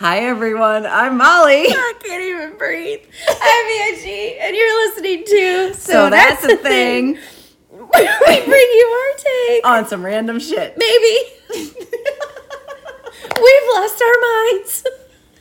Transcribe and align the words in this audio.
Hi 0.00 0.20
everyone, 0.20 0.86
I'm 0.86 1.18
Molly. 1.18 1.64
I 1.68 1.92
can't 2.02 2.22
even 2.22 2.56
breathe. 2.56 3.00
I'm 3.28 3.92
Angie, 3.94 4.38
and 4.38 4.56
you're 4.56 4.86
listening 4.88 5.24
to 5.26 5.74
So, 5.74 6.08
that's, 6.08 6.42
a 6.44 6.56
thing 6.56 7.06
we 7.70 7.78
bring 7.90 8.46
you 8.48 8.86
our 9.02 9.18
take. 9.18 9.66
on 9.66 9.86
some 9.86 10.02
random 10.04 10.38
shit. 10.40 10.76
Maybe 10.78 11.18
we've 11.50 11.74
lost 13.74 14.02
our 14.02 14.20
minds. 14.22 14.84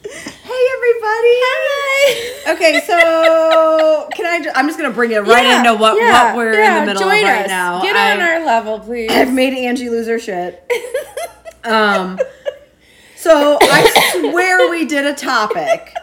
Hey 0.04 0.68
everybody. 0.76 1.36
Hi. 1.46 2.52
Okay, 2.54 2.82
so 2.86 4.10
can 4.14 4.26
I? 4.26 4.42
Ju- 4.44 4.52
I'm 4.56 4.68
just 4.68 4.78
gonna 4.80 4.94
bring 4.94 5.12
it 5.12 5.20
right 5.20 5.44
Yeah, 5.46 5.60
into 5.60 5.76
what, 5.76 5.96
yeah, 6.02 6.28
what 6.28 6.36
we're 6.36 6.54
yeah, 6.60 6.80
in 6.80 6.86
the 6.86 6.94
middle 6.94 7.04
of 7.08 7.10
right 7.10 7.44
us. 7.44 7.48
now. 7.48 7.82
Get 7.82 7.96
I- 7.96 8.12
on 8.14 8.22
our 8.22 8.46
level, 8.46 8.80
please. 8.80 9.10
I've 9.12 9.32
made 9.32 9.54
Angie 9.54 9.90
lose 9.90 10.08
her 10.08 10.20
shit. 10.20 10.70
Um, 11.64 12.20
so 13.20 13.58
I 13.62 14.12
swear 14.20 14.70
we 14.70 14.86
did 14.86 15.06
a 15.06 15.14
topic. 15.14 15.94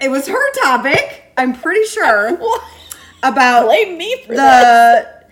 It 0.00 0.10
was 0.10 0.26
her 0.26 0.52
topic. 0.62 1.32
I'm 1.36 1.54
pretty 1.54 1.84
sure 1.86 2.38
about 3.22 3.66
Blame 3.66 3.98
me 3.98 4.22
for 4.22 4.32
the 4.32 4.36
that. 4.36 5.30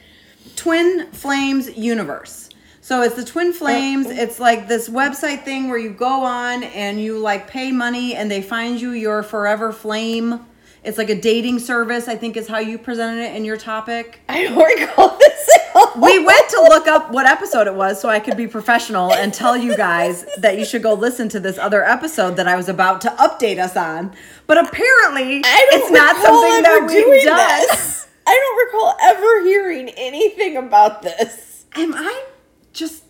Twin 0.57 1.07
Flames 1.13 1.77
universe. 1.77 2.49
So 2.81 3.03
it's 3.03 3.17
the 3.17 3.25
Twin 3.25 3.53
Flames. 3.53 4.07
It's 4.07 4.41
like 4.41 4.67
this 4.67 4.89
website 4.89 5.45
thing 5.45 5.69
where 5.69 5.79
you 5.79 5.91
go 5.91 6.25
on 6.25 6.63
and 6.63 6.99
you 7.01 7.19
like 7.19 7.47
pay 7.47 7.71
money 7.71 8.15
and 8.15 8.31
they 8.31 8.41
find 8.41 8.81
you 8.81 8.93
your 8.93 9.23
forever 9.23 9.73
flame. 9.73 10.41
It's 10.85 10.97
like 10.97 11.11
a 11.11 11.21
dating 11.21 11.59
service, 11.59 12.09
I 12.09 12.17
think 12.17 12.37
is 12.37 12.49
how 12.49 12.59
you 12.59 12.79
presented 12.79 13.23
it 13.23 13.37
in 13.37 13.45
your 13.45 13.57
topic. 13.57 14.21
I 14.29 14.45
don't 14.45 14.57
recall 14.57 15.17
this 15.19 15.49
at 15.57 15.77
all. 15.77 15.93
We 16.01 16.25
went 16.25 16.49
to 16.51 16.61
look 16.69 16.87
up 16.87 17.11
what 17.11 17.27
episode 17.27 17.67
it 17.67 17.75
was 17.75 18.01
so 18.01 18.09
I 18.09 18.21
could 18.21 18.37
be 18.37 18.47
professional 18.47 19.13
and 19.13 19.35
tell 19.35 19.57
you 19.57 19.77
guys 19.77 20.25
that 20.39 20.59
you 20.59 20.65
should 20.65 20.83
go 20.83 20.95
listen 20.95 21.29
to 21.31 21.41
this 21.41 21.59
other 21.59 21.85
episode 21.85 22.37
that 22.37 22.47
I 22.47 22.57
was 22.57 22.69
about 22.69 23.01
to 23.03 23.09
update 23.11 23.59
us 23.59 23.77
on. 23.77 24.15
But 24.47 24.59
apparently, 24.59 25.43
it's 25.45 25.91
not 25.91 26.17
something 26.17 26.63
that 26.63 26.87
we've 26.87 27.25
done. 27.25 27.37
this. 27.69 28.07
I 28.27 28.35
don't 28.35 28.67
recall 28.67 28.97
ever 29.01 29.45
hearing 29.45 29.89
anything 29.97 30.57
about 30.57 31.03
this. 31.03 31.67
Am 31.77 31.95
I 31.95 32.25
just 32.73 33.03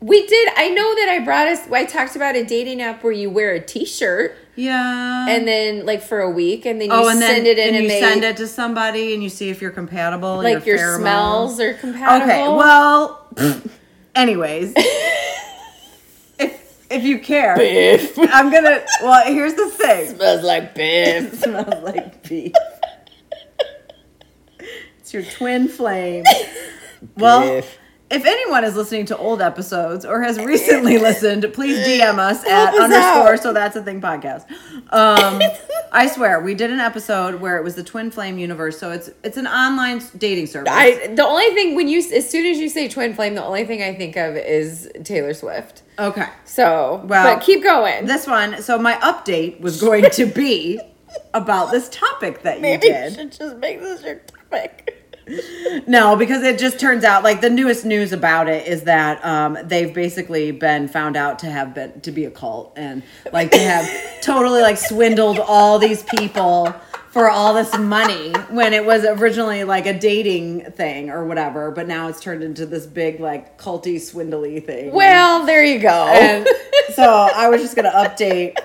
We 0.00 0.26
did. 0.26 0.48
I 0.56 0.68
know 0.70 0.94
that 0.96 1.08
I 1.08 1.20
brought 1.24 1.46
us. 1.46 1.70
I 1.70 1.84
talked 1.84 2.16
about 2.16 2.36
a 2.36 2.44
dating 2.44 2.80
app 2.82 3.04
where 3.04 3.12
you 3.12 3.30
wear 3.30 3.52
a 3.52 3.60
T-shirt 3.60 4.36
yeah? 4.54 5.28
and 5.28 5.46
then 5.46 5.86
like 5.86 6.02
for 6.02 6.20
a 6.20 6.30
week, 6.30 6.66
and 6.66 6.80
then 6.80 6.88
you 6.88 6.94
oh, 6.94 7.08
and 7.08 7.18
send 7.18 7.44
then 7.44 7.46
it 7.46 7.58
in, 7.58 7.68
and 7.68 7.76
and, 7.76 7.84
you 7.84 7.88
they 7.88 8.00
send 8.00 8.24
it 8.24 8.36
to 8.38 8.46
somebody 8.46 9.14
and 9.14 9.22
you 9.22 9.28
see 9.28 9.48
if 9.48 9.62
you're 9.62 9.70
compatible. 9.70 10.36
like 10.36 10.66
your, 10.66 10.78
pheromones. 10.78 10.98
smells 11.00 11.60
are 11.60 11.74
compatible. 11.74 12.30
Okay, 12.30 12.48
well, 12.48 13.28
anyways, 14.14 14.72
if 16.38 16.86
if 16.90 17.04
you 17.04 17.18
care. 17.18 17.54
I'm 18.32 18.50
gonna. 18.52 18.84
Well, 19.02 19.26
here's 19.26 19.54
the 19.54 19.70
thing. 19.70 20.16
smells 20.16 20.42
like 20.42 20.74
beef. 20.74 21.34
smells 21.38 21.82
like 21.82 22.28
beef. 22.28 22.52
It's 25.00 25.12
your 25.14 25.22
twin 25.22 25.68
flame. 25.68 26.24
Well. 27.16 27.62
If 28.12 28.24
anyone 28.24 28.64
is 28.64 28.76
listening 28.76 29.06
to 29.06 29.16
old 29.16 29.40
episodes 29.42 30.04
or 30.04 30.22
has 30.22 30.38
recently 30.38 30.98
listened, 31.08 31.46
please 31.54 31.78
DM 31.86 32.18
us 32.18 32.44
at 32.44 32.74
us 32.74 32.80
underscore 32.80 33.32
out. 33.34 33.42
so 33.42 33.52
that's 33.52 33.74
a 33.76 33.82
thing 33.82 34.00
podcast. 34.00 34.50
Um, 34.92 35.40
I 35.92 36.06
swear 36.06 36.40
we 36.40 36.54
did 36.54 36.70
an 36.70 36.80
episode 36.80 37.40
where 37.40 37.56
it 37.58 37.64
was 37.64 37.74
the 37.74 37.82
twin 37.82 38.10
flame 38.10 38.38
universe. 38.38 38.78
So 38.78 38.90
it's 38.92 39.10
it's 39.24 39.36
an 39.36 39.46
online 39.46 40.02
dating 40.18 40.46
service. 40.46 40.72
I 40.72 41.08
the 41.14 41.24
only 41.24 41.50
thing 41.54 41.74
when 41.74 41.88
you 41.88 41.98
as 41.98 42.28
soon 42.28 42.46
as 42.46 42.58
you 42.58 42.68
say 42.68 42.88
twin 42.88 43.14
flame, 43.14 43.34
the 43.34 43.44
only 43.44 43.64
thing 43.66 43.82
I 43.82 43.94
think 43.94 44.16
of 44.16 44.36
is 44.36 44.90
Taylor 45.04 45.34
Swift. 45.34 45.82
okay. 45.98 46.26
So, 46.44 47.02
Well, 47.06 47.34
but 47.36 47.42
keep 47.42 47.62
going. 47.62 48.06
This 48.06 48.26
one. 48.26 48.60
So 48.62 48.78
my 48.78 48.94
update 48.94 49.60
was 49.60 49.80
going 49.80 50.10
to 50.10 50.26
be 50.26 50.80
about 51.34 51.70
this 51.70 51.88
topic 51.90 52.42
that 52.42 52.56
you 52.56 52.62
Maybe 52.62 52.86
you 52.88 52.92
did. 52.92 53.14
should 53.14 53.32
just 53.32 53.56
make 53.56 53.80
this 53.80 54.02
your 54.02 54.16
topic. 54.16 55.01
No, 55.86 56.16
because 56.16 56.42
it 56.42 56.58
just 56.58 56.78
turns 56.80 57.04
out 57.04 57.22
like 57.22 57.40
the 57.40 57.50
newest 57.50 57.84
news 57.84 58.12
about 58.12 58.48
it 58.48 58.66
is 58.66 58.82
that 58.82 59.24
um, 59.24 59.56
they've 59.64 59.92
basically 59.92 60.50
been 60.50 60.88
found 60.88 61.16
out 61.16 61.38
to 61.40 61.46
have 61.46 61.74
been 61.74 62.00
to 62.00 62.10
be 62.10 62.24
a 62.24 62.30
cult 62.30 62.72
and 62.76 63.02
like 63.32 63.50
to 63.52 63.58
have 63.58 63.88
totally 64.22 64.62
like 64.62 64.78
swindled 64.78 65.38
all 65.38 65.78
these 65.78 66.02
people 66.02 66.74
for 67.10 67.28
all 67.28 67.52
this 67.52 67.76
money 67.76 68.32
when 68.50 68.72
it 68.72 68.84
was 68.84 69.04
originally 69.04 69.64
like 69.64 69.84
a 69.86 69.98
dating 69.98 70.64
thing 70.72 71.10
or 71.10 71.26
whatever, 71.26 71.70
but 71.70 71.86
now 71.86 72.08
it's 72.08 72.20
turned 72.20 72.42
into 72.42 72.64
this 72.64 72.86
big 72.86 73.20
like 73.20 73.58
culty 73.58 74.00
swindly 74.00 74.60
thing. 74.60 74.92
Well, 74.92 75.44
there 75.44 75.62
you 75.62 75.78
go. 75.78 76.06
and 76.08 76.48
so 76.94 77.04
I 77.04 77.48
was 77.48 77.60
just 77.60 77.76
gonna 77.76 77.90
update 77.90 78.56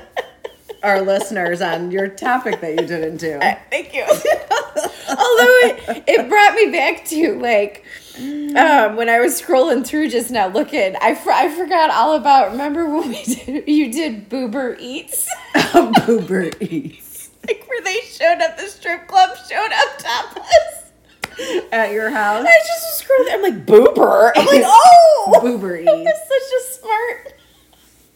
our 0.81 1.01
listeners 1.01 1.61
on 1.61 1.91
your 1.91 2.07
topic 2.07 2.61
that 2.61 2.71
you 2.79 2.87
didn't 2.87 3.17
do. 3.17 3.37
Thank 3.69 3.93
you. 3.93 4.05
Although 5.09 5.57
it, 5.63 6.03
it 6.07 6.29
brought 6.29 6.53
me 6.55 6.71
back 6.71 7.05
to 7.05 7.39
like 7.39 7.85
um, 8.17 8.95
when 8.95 9.09
I 9.09 9.19
was 9.19 9.39
scrolling 9.41 9.85
through 9.85 10.09
just 10.09 10.31
now 10.31 10.47
looking, 10.47 10.95
I, 11.01 11.15
fr- 11.15 11.31
I 11.31 11.49
forgot 11.55 11.89
all 11.91 12.15
about. 12.15 12.51
Remember 12.51 12.89
when 12.89 13.09
we 13.09 13.23
did 13.23 13.67
you 13.67 13.91
did 13.91 14.29
Boober 14.29 14.75
Eats, 14.79 15.29
Boober 15.55 16.55
eats 16.61 17.29
like 17.47 17.63
where 17.67 17.81
they 17.83 17.99
showed 18.01 18.41
up, 18.41 18.57
the 18.57 18.63
strip 18.67 19.07
club 19.07 19.37
showed 19.49 19.71
up 19.71 19.97
topless. 19.99 21.69
at 21.71 21.91
your 21.91 22.09
house. 22.09 22.45
I 22.47 22.59
just 22.65 22.83
was 22.83 23.03
scrolling. 23.03 23.33
I'm 23.33 23.41
like 23.43 23.65
Boober. 23.65 24.31
I'm 24.35 24.45
like 24.47 24.63
oh, 24.65 25.39
Boober 25.43 25.85
That's 25.85 25.99
eats. 25.99 26.27
such 26.27 26.59
a 26.59 26.79
smart. 26.81 27.33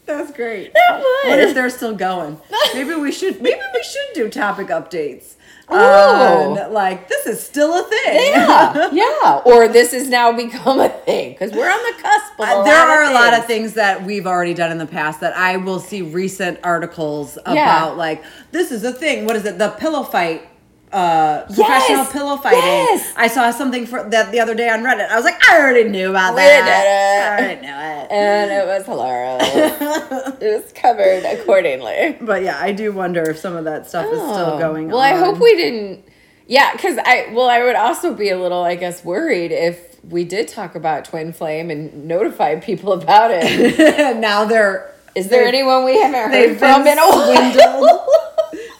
That's 0.04 0.32
great. 0.32 0.74
That 0.74 0.98
was. 0.98 1.30
What 1.30 1.38
if 1.38 1.54
they're 1.54 1.70
still 1.70 1.94
going? 1.94 2.40
Maybe 2.74 2.94
we 2.96 3.12
should. 3.12 3.40
Maybe 3.40 3.60
we 3.72 3.82
should 3.84 4.14
do 4.14 4.28
topic 4.28 4.66
updates. 4.66 5.34
Ooh. 5.70 5.74
On, 5.74 6.72
like 6.72 7.08
this 7.08 7.26
is 7.26 7.42
still 7.42 7.72
a 7.78 7.88
thing. 7.88 8.32
Yeah, 8.32 8.90
yeah. 8.92 9.42
Or 9.44 9.68
this 9.68 9.92
has 9.92 10.08
now 10.08 10.32
become 10.32 10.80
a 10.80 10.88
thing 10.88 11.32
because 11.32 11.52
we're 11.52 11.70
on 11.70 11.82
the 11.96 12.02
cusp 12.02 12.32
Uh, 12.40 12.62
there 12.64 12.76
are 12.76 13.04
a 13.10 13.14
lot 13.14 13.32
of 13.34 13.46
things. 13.46 13.74
that 13.74 14.04
we've 14.04 14.26
already 14.26 14.54
done 14.54 14.72
in 14.72 14.78
the 14.78 14.86
past 14.86 15.20
that 15.20 15.36
I 15.36 15.56
will 15.56 15.78
see 15.80 16.02
recent 16.02 16.58
articles 16.64 17.36
about. 17.38 17.54
Yeah. 17.54 17.84
Like 17.86 18.22
this 18.50 18.70
is 18.72 18.84
a 18.84 18.92
thing. 18.92 19.24
What 19.24 19.36
is 19.36 19.44
it? 19.44 19.58
The 19.58 19.70
pillow 19.70 20.02
fight. 20.02 20.48
Uh, 20.92 21.46
professional 21.46 22.04
pillow 22.04 22.36
fighting. 22.36 22.58
Yes! 22.60 23.12
I 23.16 23.26
saw 23.28 23.50
something 23.50 23.86
for 23.86 24.02
that 24.10 24.30
the 24.30 24.40
other 24.40 24.54
day 24.54 24.68
on 24.68 24.80
Reddit. 24.82 25.08
I 25.08 25.16
was 25.16 25.24
like, 25.24 25.42
I 25.48 25.58
already 25.58 25.88
knew 25.88 26.10
about 26.10 26.34
We 26.34 26.40
that. 26.42 26.64
did 26.66 26.84
it. 26.84 27.22
I 27.22 27.44
already 27.46 27.60
knew 27.62 28.02
it. 28.02 28.10
and 28.12 28.50
it 28.50 28.66
was 28.66 28.84
hilarious. 28.84 30.36
it 30.42 30.62
was 30.64 30.72
covered 30.74 31.24
accordingly. 31.24 32.18
But 32.20 32.42
yeah, 32.42 32.58
I 32.60 32.72
do 32.72 32.92
wonder 32.92 33.22
if 33.22 33.38
some 33.38 33.56
of 33.56 33.64
that 33.64 33.88
stuff 33.88 34.04
is 34.06 34.18
still 34.20 34.54
Oh. 34.54 34.58
going 34.58 34.88
well, 34.88 34.98
on. 34.98 35.12
Well, 35.14 35.22
I 35.22 35.24
hope 35.32 35.40
we 35.40 35.56
didn't. 35.56 36.04
Yeah, 36.46 36.72
because 36.72 36.98
I 36.98 37.28
well, 37.32 37.48
I 37.48 37.62
would 37.62 37.76
also 37.76 38.12
be 38.12 38.28
a 38.28 38.38
little, 38.38 38.62
I 38.62 38.74
guess, 38.74 39.02
worried 39.04 39.52
if 39.52 39.96
we 40.04 40.24
did 40.24 40.48
talk 40.48 40.74
about 40.74 41.04
twin 41.06 41.32
flame 41.32 41.70
and 41.70 42.06
notify 42.06 42.56
people 42.56 42.92
about 42.92 43.30
it. 43.32 44.16
now 44.20 44.44
they're 44.44 44.92
Is 45.14 45.28
there 45.28 45.46
anyone 45.46 45.84
we 45.86 45.98
haven't 46.02 46.32
heard 46.32 46.58
from 46.58 46.86
in 46.86 46.98
a 46.98 47.08
while? 47.08 48.08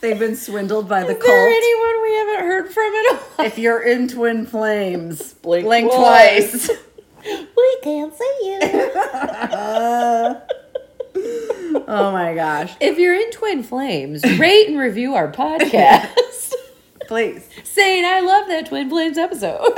swindled. 0.03 0.21
They've 0.21 0.29
been 0.29 0.37
swindled 0.37 0.89
by 0.89 1.01
the 1.05 1.15
cult. 1.15 1.23
Is 1.23 1.27
there 1.27 1.49
anyone 1.49 2.03
we 2.03 2.15
haven't 2.15 2.41
heard 2.47 2.73
from 2.73 2.93
in 2.95 3.07
a 3.07 3.15
while? 3.17 3.47
If 3.47 3.59
you're 3.59 3.83
in 3.83 4.09
Twin 4.09 4.47
Flames, 4.47 5.35
Blink 5.35 5.91
twice. 5.91 6.67
twice. 6.67 6.79
we 7.57 7.79
can't 7.83 8.13
see 8.15 8.39
you. 8.43 8.59
oh 11.87 12.11
my 12.13 12.35
gosh. 12.35 12.73
if 12.81 12.99
you're 12.99 13.15
in 13.15 13.31
twin 13.31 13.63
flames, 13.63 14.25
rate 14.39 14.69
and 14.69 14.79
review 14.79 15.15
our 15.15 15.31
podcast. 15.31 16.53
Please. 17.07 17.49
saying 17.65 18.05
I 18.05 18.21
love 18.21 18.49
that 18.49 18.67
Twin 18.67 18.89
Flames 18.89 19.19
episode. 19.19 19.75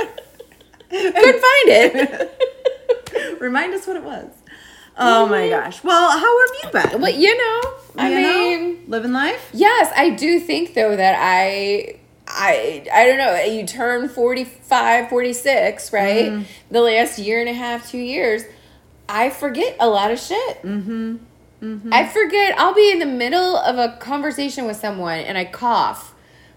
Couldn't 0.89 1.13
find 1.13 1.67
it. 1.67 3.41
Remind 3.41 3.73
us 3.73 3.85
what 3.85 3.97
it 3.97 4.03
was. 4.03 4.29
Oh 4.97 5.25
my 5.27 5.49
gosh. 5.49 5.83
Well, 5.83 6.11
how 6.11 6.47
have 6.47 6.55
you 6.63 6.89
been? 6.91 7.01
Well, 7.01 7.11
you 7.13 7.37
know, 7.37 7.73
I 7.97 8.09
You 8.09 8.21
know? 8.21 8.37
mean, 8.39 8.83
living 8.87 9.11
life? 9.13 9.49
yes, 9.53 9.91
I 9.95 10.11
do 10.11 10.39
think 10.39 10.73
though 10.73 10.95
that 10.95 11.15
I 11.19 11.99
I 12.27 12.85
I 12.93 13.05
don't 13.05 13.17
know, 13.17 13.35
you 13.43 13.65
turn 13.67 14.07
45, 14.09 15.09
46, 15.09 15.93
right? 15.93 16.25
Mm-hmm. 16.31 16.43
The 16.71 16.81
last 16.81 17.19
year 17.19 17.39
and 17.39 17.49
a 17.49 17.53
half, 17.53 17.89
2 17.91 17.97
years, 17.97 18.43
I 19.09 19.29
forget 19.29 19.75
a 19.79 19.87
lot 19.89 20.11
of 20.11 20.19
shit. 20.19 20.61
Mm-hmm. 20.63 21.17
Mm-hmm. 21.61 21.93
I 21.93 22.07
forget 22.07 22.57
I'll 22.57 22.73
be 22.73 22.91
in 22.91 22.99
the 22.99 23.05
middle 23.05 23.57
of 23.57 23.77
a 23.77 23.97
conversation 23.97 24.65
with 24.65 24.77
someone 24.77 25.19
and 25.19 25.37
I 25.37 25.45
cough, 25.45 26.13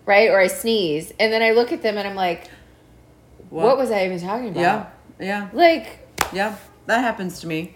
right? 0.06 0.28
Or 0.30 0.38
I 0.38 0.46
sneeze, 0.48 1.12
and 1.20 1.32
then 1.32 1.42
I 1.42 1.50
look 1.52 1.72
at 1.72 1.82
them 1.82 1.96
and 1.98 2.06
I'm 2.06 2.14
like, 2.16 2.48
what, 3.50 3.76
was 3.78 3.90
I 3.90 4.04
even 4.06 4.20
talking 4.20 4.48
about? 4.50 4.60
Yeah. 4.60 4.86
Yeah. 5.20 5.48
Like, 5.52 6.06
Yeah. 6.32 6.56
That 6.86 7.00
happens 7.02 7.40
to 7.40 7.46
me. 7.46 7.74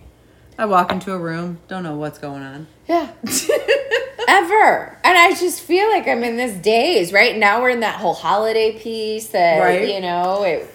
I 0.58 0.66
walk 0.66 0.93
into 0.93 1.12
a 1.12 1.19
room, 1.19 1.58
don't 1.69 1.82
know 1.82 1.96
what's 1.96 2.19
going 2.19 2.43
on. 2.43 2.66
yeah. 2.87 3.10
Ever. 4.28 4.99
And 5.02 5.19
I 5.19 5.31
just 5.38 5.60
feel 5.62 5.88
like 5.90 6.06
I'm 6.06 6.22
in 6.22 6.37
this 6.37 6.54
daze. 6.56 7.12
Right 7.12 7.37
now 7.37 7.60
we're 7.60 7.70
in 7.70 7.81
that 7.81 7.96
whole 7.96 8.14
holiday 8.14 8.78
piece 8.78 9.28
that 9.28 9.58
Right. 9.58 9.88
you 9.88 10.00
know, 10.00 10.44
it 10.44 10.69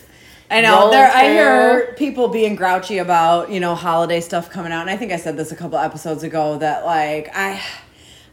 I 0.51 0.61
know 0.61 0.91
there. 0.91 1.09
I 1.11 1.23
hear 1.29 1.93
people 1.97 2.27
being 2.29 2.55
grouchy 2.55 2.97
about 2.99 3.49
you 3.51 3.59
know 3.59 3.75
holiday 3.75 4.21
stuff 4.21 4.49
coming 4.49 4.71
out, 4.71 4.81
and 4.81 4.89
I 4.89 4.95
think 4.97 5.11
I 5.11 5.17
said 5.17 5.35
this 5.37 5.51
a 5.51 5.55
couple 5.55 5.77
episodes 5.77 6.23
ago 6.23 6.57
that 6.59 6.85
like 6.85 7.29
I, 7.35 7.53
I 7.53 7.59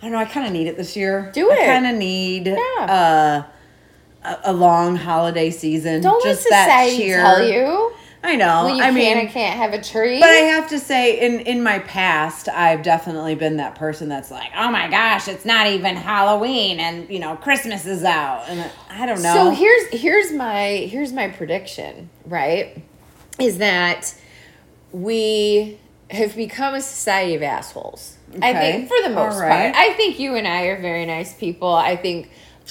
don't 0.03 0.13
know. 0.13 0.19
I 0.19 0.25
kind 0.25 0.47
of 0.47 0.53
need 0.53 0.67
it 0.67 0.77
this 0.77 0.97
year. 0.97 1.31
Do 1.35 1.51
it. 1.51 1.59
I 1.61 1.67
kind 1.67 1.87
of 1.87 1.95
need 1.97 2.47
Yeah. 2.47 3.45
uh, 4.25 4.29
a, 4.45 4.51
a 4.51 4.53
long 4.53 4.97
holiday 4.97 5.51
season. 5.51 6.03
Don't 6.03 6.23
just 6.25 6.45
let 6.45 6.51
that 6.51 6.65
society 6.87 6.97
cheer. 7.05 7.21
tell 7.21 7.43
you 7.45 7.93
I 8.25 8.37
know. 8.37 8.65
when 8.65 8.77
you 8.77 8.83
I 8.83 8.87
can 8.87 8.95
mean, 8.95 9.19
I 9.19 9.27
can't 9.27 9.59
have 9.59 9.75
a 9.75 9.83
tree. 9.83 10.19
But 10.19 10.31
I 10.31 10.47
have 10.55 10.71
to 10.71 10.79
say, 10.79 11.21
in 11.21 11.41
in 11.41 11.63
my 11.63 11.79
past, 11.81 12.49
I've 12.49 12.83
definitely 12.83 13.35
been 13.35 13.59
that 13.59 13.75
person 13.75 14.09
that's 14.09 14.31
like, 14.31 14.51
oh 14.57 14.71
my 14.71 14.89
gosh, 14.89 15.29
it's 15.29 15.45
not 15.45 15.67
even 15.67 15.95
Halloween, 15.95 16.81
and 16.81 17.09
you 17.11 17.19
know, 17.19 17.37
Christmas 17.37 17.85
is 17.85 18.03
out, 18.03 18.45
and 18.49 18.71
I 18.89 19.05
don't 19.05 19.23
know. 19.23 19.35
So 19.35 19.51
here's 19.51 19.89
here's 20.01 20.33
my 20.33 20.89
here's 20.91 21.13
my 21.13 21.29
prediction, 21.29 22.09
right? 22.25 22.83
Is 23.39 23.59
that 23.59 24.15
we 24.91 25.79
have 26.11 26.35
become 26.35 26.75
a 26.75 26.81
society 26.81 27.35
of 27.35 27.43
assholes. 27.43 28.17
I 28.41 28.53
think 28.55 28.89
for 28.89 28.97
the 29.03 29.15
most 29.15 29.39
right. 29.39 29.73
part. 29.73 29.77
I 29.77 29.93
think 29.95 30.19
you 30.19 30.35
and 30.35 30.49
I 30.49 30.63
are 30.65 30.81
very 30.81 31.05
nice 31.05 31.35
people. 31.35 31.73
I 31.73 31.97
think 31.97 32.31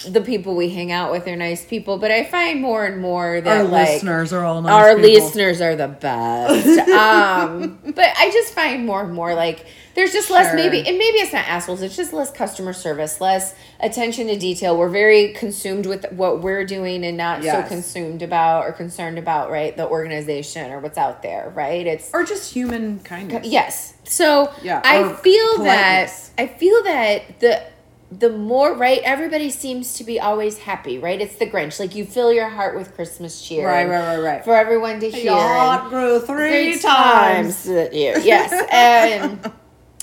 the 0.10 0.22
people 0.22 0.56
we 0.56 0.70
hang 0.70 0.92
out 0.92 1.12
with 1.12 1.28
are 1.28 1.36
nice 1.36 1.64
people, 1.64 1.98
but 2.00 2.10
I 2.12 2.24
find 2.26 2.62
more 2.62 2.84
and 2.86 3.00
more 3.00 3.40
that 3.42 3.58
our 3.58 3.64
like 3.64 3.90
listeners 3.90 4.34
are 4.34 4.44
all 4.44 4.62
nice 4.62 4.72
our 4.72 4.96
people. 4.96 5.24
listeners 5.26 5.62
are 5.62 5.76
the 5.76 5.88
best. 5.88 6.68
um, 6.90 7.80
but 7.94 8.08
I 8.18 8.30
just 8.32 8.54
find 8.54 8.86
more 8.86 9.04
and 9.04 9.14
more 9.14 9.36
like 9.36 9.66
there's 9.96 10.12
just 10.12 10.32
less 10.32 10.56
maybe 10.56 10.80
and 10.80 10.98
maybe 10.98 11.20
it's 11.20 11.32
not 11.32 11.48
assholes, 11.48 11.84
it's 11.84 11.96
just 11.96 12.12
less 12.12 12.32
customer 12.32 12.74
service, 12.74 13.22
less 13.22 13.54
attention 13.80 14.26
to 14.28 14.38
detail. 14.40 14.76
We're 14.76 14.90
very 14.90 15.34
consumed 15.34 15.86
with 15.86 16.12
what 16.12 16.42
we're 16.42 16.66
doing 16.66 17.06
and 17.06 17.16
not 17.16 17.44
Yes. 17.44 17.64
so 17.64 17.68
consumed 17.76 18.24
about 18.24 18.66
or 18.66 18.72
concerned 18.72 19.20
about, 19.20 19.52
right, 19.52 19.78
the 19.78 19.88
organization 19.88 20.72
or 20.72 20.80
what's 20.80 20.98
out 20.98 21.22
there, 21.22 21.52
right? 21.56 21.86
It's 21.86 22.10
or 22.14 22.24
just 22.24 22.52
human 22.52 23.00
kindness. 23.02 23.46
Yes. 23.48 23.94
So 24.06 24.52
Yeah, 24.64 24.82
I 24.84 25.14
feel 25.14 25.56
politeness. 25.58 26.32
that 26.36 26.42
I 26.44 26.48
feel 26.48 26.84
that 26.84 27.40
the 27.40 27.62
the 28.20 28.30
more 28.30 28.74
right 28.76 29.02
everybody 29.04 29.50
seems 29.50 29.96
to 29.96 30.04
be 30.04 30.20
always 30.20 30.58
happy, 30.58 30.98
right? 30.98 31.20
It's 31.20 31.36
the 31.36 31.46
Grinch. 31.46 31.80
Like 31.80 31.96
you 31.96 32.06
fill 32.06 32.32
your 32.34 32.50
heart 32.50 32.76
with 32.76 32.94
Christmas 32.96 33.42
cheer. 33.42 33.68
Right, 33.68 33.88
right, 33.88 34.18
right, 34.18 34.24
right. 34.24 34.44
For 34.44 34.56
everyone 34.56 35.00
to 35.00 35.10
hear. 35.10 35.32
And 35.32 35.90
grew 35.90 36.20
three, 36.20 36.74
three 36.74 36.80
times. 36.80 37.66
times 37.66 37.94
year. 37.94 38.18
Yes. 38.20 38.52
And 38.74 39.52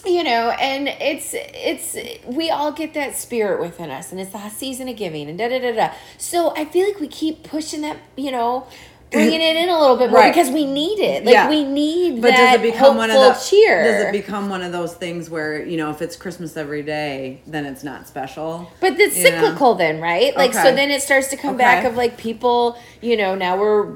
you 0.07 0.25
know, 0.25 0.51
and 0.51 0.89
it's 0.89 1.35
it's 1.35 1.97
we 2.25 2.51
all 2.51 2.73
get 2.73 2.95
that 2.95 3.17
spirit 3.17 3.61
within 3.61 3.91
us 3.91 4.13
and 4.13 4.21
it's 4.21 4.31
the 4.31 4.49
season 4.49 4.89
of 4.89 4.97
giving 4.97 5.29
and 5.29 5.39
da 5.39 5.49
da 5.49 5.59
da 5.59 5.73
da. 5.73 5.95
So 6.17 6.55
I 6.57 6.65
feel 6.65 6.87
like 6.87 7.01
we 7.01 7.09
keep 7.09 7.43
pushing 7.43 7.83
that, 7.83 7.99
you 8.17 8.31
know, 8.31 8.67
bringing 9.11 9.41
it 9.41 9.57
in 9.57 9.69
a 9.69 9.79
little 9.79 9.97
bit 9.97 10.11
more 10.11 10.21
Right. 10.21 10.33
because 10.35 10.51
we 10.51 10.65
need 10.67 10.99
it. 11.01 11.25
Like 11.25 11.33
Yeah. 11.33 11.49
we 11.49 11.65
need 11.65 12.21
But 12.23 12.29
that 12.33 12.37
does 12.37 12.55
it 12.61 12.73
become 12.73 12.97
one 12.97 13.11
of 13.11 13.45
cheer. 13.45 13.83
Does 13.85 14.03
it 14.07 14.13
become 14.13 14.49
one 14.49 14.63
of 14.63 14.73
those 14.73 14.95
things 14.95 15.29
where 15.29 15.63
you 15.65 15.77
know 15.77 15.91
if 15.91 16.01
it's 16.03 16.17
Christmas 16.17 16.57
every 16.57 16.83
day, 16.83 17.41
then 17.47 17.67
it's 17.67 17.83
not 17.85 18.07
special? 18.09 18.71
But 18.81 18.99
it's 19.01 19.17
You 19.17 19.31
know? 19.31 19.31
cyclical 19.43 19.75
then, 19.75 20.01
right? 20.01 20.37
Like 20.37 20.55
so 20.55 20.75
then 20.75 20.91
it 20.91 21.03
starts 21.03 21.29
to 21.29 21.37
come 21.37 21.57
back 21.57 21.85
of 21.85 21.97
like 21.97 22.17
people, 22.17 22.77
you 23.01 23.17
know, 23.17 23.35
now 23.35 23.57
we're 23.59 23.89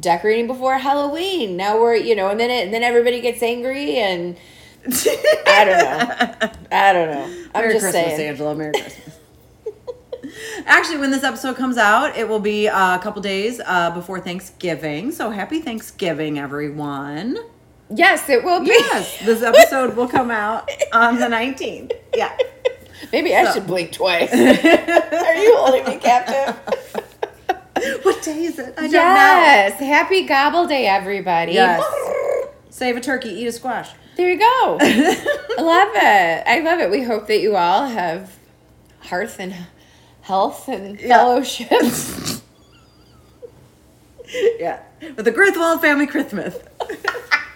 decorating 0.00 0.46
before 0.46 0.78
Halloween. 0.78 1.56
Now 1.56 1.80
we're, 1.80 1.96
you 1.96 2.14
know, 2.14 2.28
and 2.28 2.38
then 2.38 2.50
it, 2.50 2.64
and 2.66 2.72
then 2.74 2.82
everybody 2.84 3.20
gets 3.20 3.42
angry 3.42 3.96
and 3.96 4.36
I 4.86 5.64
don't 5.64 5.78
know. 5.78 6.48
I 6.70 6.92
don't 6.92 7.10
know. 7.10 7.24
I'm 7.54 7.62
Merry 7.62 7.72
just 7.74 7.82
Christmas, 7.84 7.92
saying. 7.92 8.28
Angela. 8.28 8.54
Merry 8.54 8.72
Christmas. 8.72 9.17
Actually, 10.66 10.98
when 10.98 11.10
this 11.10 11.24
episode 11.24 11.56
comes 11.56 11.76
out, 11.78 12.16
it 12.16 12.28
will 12.28 12.40
be 12.40 12.68
uh, 12.68 12.96
a 12.96 12.98
couple 12.98 13.22
days 13.22 13.60
uh, 13.64 13.90
before 13.92 14.20
Thanksgiving. 14.20 15.12
So 15.12 15.30
happy 15.30 15.60
Thanksgiving, 15.60 16.38
everyone. 16.38 17.38
Yes, 17.90 18.28
it 18.28 18.44
will 18.44 18.60
be. 18.60 18.66
Yes, 18.68 19.18
this 19.24 19.42
episode 19.42 19.96
will 19.96 20.08
come 20.08 20.30
out 20.30 20.68
on 20.92 21.18
the 21.18 21.26
19th. 21.26 21.92
Yeah. 22.14 22.36
Maybe 23.12 23.34
I 23.34 23.44
So- 23.46 23.54
should 23.54 23.66
blink 23.66 23.92
twice. 23.92 24.32
Are 24.32 25.34
you 25.36 25.56
holding 25.56 25.84
me 25.84 25.98
captive? 25.98 26.56
What 28.02 28.20
day 28.24 28.42
is 28.44 28.58
it? 28.58 28.74
I 28.76 28.82
don't 28.82 28.90
Yes. 28.92 29.78
Happy 29.78 30.26
Gobble 30.26 30.66
Day, 30.66 30.86
everybody. 30.86 31.52
Yes. 31.52 31.80
Save 32.70 32.96
a 32.96 33.00
turkey, 33.00 33.28
eat 33.28 33.46
a 33.46 33.52
squash. 33.52 33.90
There 34.16 34.28
you 34.28 34.36
go. 34.38 34.78
I 34.80 35.54
love 35.58 35.88
it. 35.94 36.42
I 36.44 36.58
love 36.64 36.80
it. 36.80 36.90
We 36.90 37.04
hope 37.04 37.28
that 37.28 37.40
you 37.40 37.54
all 37.56 37.86
have 37.86 38.36
hearth 38.98 39.36
and 39.38 39.54
health 40.28 40.68
and 40.68 41.00
Yeah. 41.00 41.18
fellowship. 41.18 41.70
Yeah. 44.60 44.80
With 45.16 45.24
the 45.24 45.30
Griswold 45.30 45.80
family 45.80 46.06
Christmas. 46.06 46.54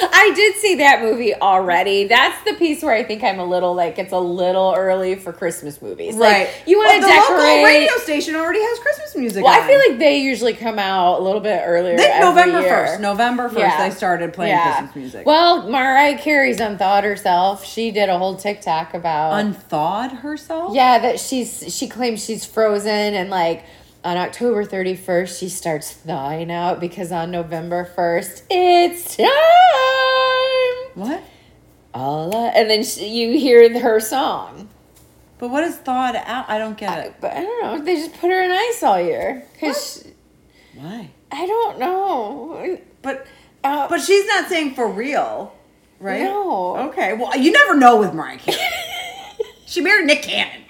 I 0.12 0.32
did 0.34 0.54
see 0.56 0.76
that 0.76 1.02
movie 1.02 1.34
already. 1.34 2.04
That's 2.04 2.42
the 2.44 2.54
piece 2.54 2.82
where 2.82 2.94
I 2.94 3.02
think 3.02 3.22
I'm 3.24 3.38
a 3.38 3.44
little 3.44 3.74
like 3.74 3.98
it's 3.98 4.12
a 4.12 4.18
little 4.18 4.74
early 4.76 5.14
for 5.16 5.32
Christmas 5.32 5.80
movies. 5.80 6.16
Like, 6.16 6.50
you 6.66 6.78
want 6.78 6.88
Well, 6.88 7.00
to 7.00 7.06
the 7.06 7.12
local 7.12 7.36
decorate. 7.36 7.64
radio 7.64 7.92
station 7.98 8.36
already 8.36 8.60
has 8.60 8.78
Christmas 8.80 9.16
music. 9.16 9.44
well, 9.44 9.52
I 9.60 9.66
feel 9.66 9.78
like 9.78 9.98
they 9.98 10.18
usually 10.18 10.54
come 10.54 10.78
out 10.78 11.20
a 11.20 11.22
little 11.22 11.40
bit 11.40 11.62
earlier. 11.64 11.96
They- 11.96 12.20
November 12.20 12.62
first. 12.62 13.00
November 13.00 13.48
first, 13.48 13.60
Yeah. 13.60 13.88
they 13.88 13.94
started 13.94 14.32
playing 14.32 14.52
Yeah. 14.56 14.72
Christmas 14.78 14.96
music. 14.96 15.26
Well, 15.26 15.68
Mariah 15.68 16.18
Carey's 16.18 16.60
unthawed 16.60 17.04
herself. 17.04 17.64
She 17.64 17.90
did 17.90 18.08
a 18.08 18.18
whole 18.18 18.36
TikTok 18.36 18.94
about 18.94 19.32
unthawed 19.40 20.10
herself. 20.12 20.74
Yeah, 20.74 20.98
that 20.98 21.20
she's 21.20 21.64
she 21.74 21.88
claims 21.88 22.24
she's 22.24 22.44
frozen 22.44 23.14
and 23.14 23.30
like 23.30 23.64
on 24.06 24.16
October 24.16 24.64
31st 24.64 25.36
she 25.36 25.48
starts 25.48 25.92
thawing 25.92 26.48
out 26.48 26.78
because 26.78 27.10
on 27.10 27.32
November 27.32 27.90
1st 27.96 28.42
it's 28.48 29.16
time. 29.16 29.26
What? 30.94 31.24
All 31.92 32.34
I, 32.36 32.48
and 32.50 32.70
then 32.70 32.84
she, 32.84 33.08
you 33.08 33.36
hear 33.36 33.80
her 33.80 33.98
song. 33.98 34.68
But 35.38 35.48
what 35.48 35.64
is 35.64 35.76
thawed 35.76 36.14
out? 36.14 36.48
I 36.48 36.56
don't 36.58 36.78
get 36.78 37.04
it. 37.04 37.16
But 37.20 37.32
I 37.32 37.42
don't 37.42 37.62
know. 37.62 37.84
They 37.84 37.96
just 37.96 38.14
put 38.20 38.30
her 38.30 38.44
in 38.44 38.52
ice 38.52 38.82
all 38.84 39.00
year 39.00 39.44
cuz 39.58 40.06
Why? 40.74 41.10
I 41.32 41.44
don't 41.46 41.78
know. 41.80 42.78
But 43.02 43.26
Uh, 43.64 43.88
but 43.88 44.00
she's 44.00 44.24
not 44.28 44.48
saying 44.48 44.76
for 44.76 44.86
real, 44.86 45.52
right? 45.98 46.22
No. 46.22 46.76
Okay. 46.90 47.14
Well, 47.14 47.36
you 47.36 47.50
never 47.50 47.74
know 47.74 47.96
with 47.96 48.14
Mariah 48.14 48.38
Carey. 48.38 48.58
she 49.66 49.80
married 49.80 50.06
Nick 50.06 50.22
Cannon. 50.22 50.62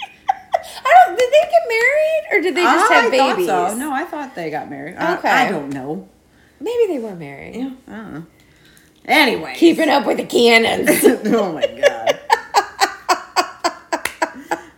I 0.86 0.92
don't 1.06 1.18
did 1.18 1.30
they 1.32 1.50
get 1.50 1.62
married 1.68 2.22
or 2.30 2.40
did 2.42 2.54
they 2.56 2.62
just 2.62 2.92
have 2.92 3.04
I 3.06 3.10
babies? 3.10 3.46
Thought 3.48 3.70
so. 3.72 3.76
No, 3.78 3.92
I 3.92 4.04
thought 4.04 4.34
they 4.34 4.50
got 4.50 4.70
married. 4.70 4.96
I- 4.96 5.16
Okay. 5.16 5.28
I, 5.28 5.50
don't 5.50 5.70
know. 5.70 6.08
Maybe 6.60 6.92
they 6.92 6.98
were 6.98 7.14
married. 7.14 7.56
Yeah. 7.56 7.70
I 7.88 7.96
don't 7.96 8.14
know. 8.14 8.26
Anyway. 9.06 9.54
Keeping 9.56 9.88
up 9.88 10.06
with 10.06 10.16
the 10.18 10.24
cannons. 10.26 10.88
oh 11.26 11.52
my 11.52 11.66
god. 11.66 12.20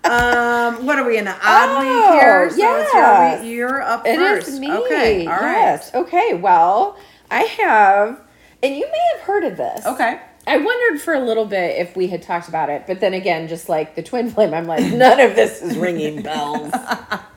um, 0.05 0.87
what 0.87 0.99
are 0.99 1.05
we 1.07 1.19
in 1.19 1.27
an 1.29 1.37
odd 1.43 1.69
Oh, 1.71 1.81
week 1.81 2.21
here? 2.21 2.50
So 2.50 2.57
your 2.57 3.43
You're 3.45 3.83
up 3.83 4.07
It 4.07 4.17
first. 4.17 4.49
is 4.49 4.61
me. 4.61 4.71
Okay. 4.73 5.27
All 5.27 5.33
right. 5.33 5.53
Yes. 5.53 5.95
Okay. 5.95 6.35
Well, 6.35 6.99
I 7.31 7.43
have, 7.43 8.21
and 8.62 8.75
you 8.77 8.87
may 8.91 9.09
have 9.17 9.21
heard 9.27 9.45
of 9.45 9.57
this. 9.57 9.85
Okay. 9.87 10.21
I 10.49 10.57
wondered 10.57 11.00
for 11.00 11.14
a 11.14 11.21
little 11.21 11.45
bit 11.45 11.76
if 11.78 11.95
we 11.97 12.07
had 12.09 12.23
talked 12.23 12.49
about 12.49 12.71
it, 12.71 12.85
but 12.87 13.00
then 13.00 13.14
again, 13.14 13.49
just 13.49 13.69
like 13.69 13.95
the 13.95 14.02
twin 14.02 14.31
flame, 14.31 14.55
I'm 14.55 14.67
like, 14.67 14.85
none 14.93 15.21
of 15.21 15.35
this 15.37 15.62
is 15.62 15.76
ringing 15.76 16.23
bells 16.28 16.73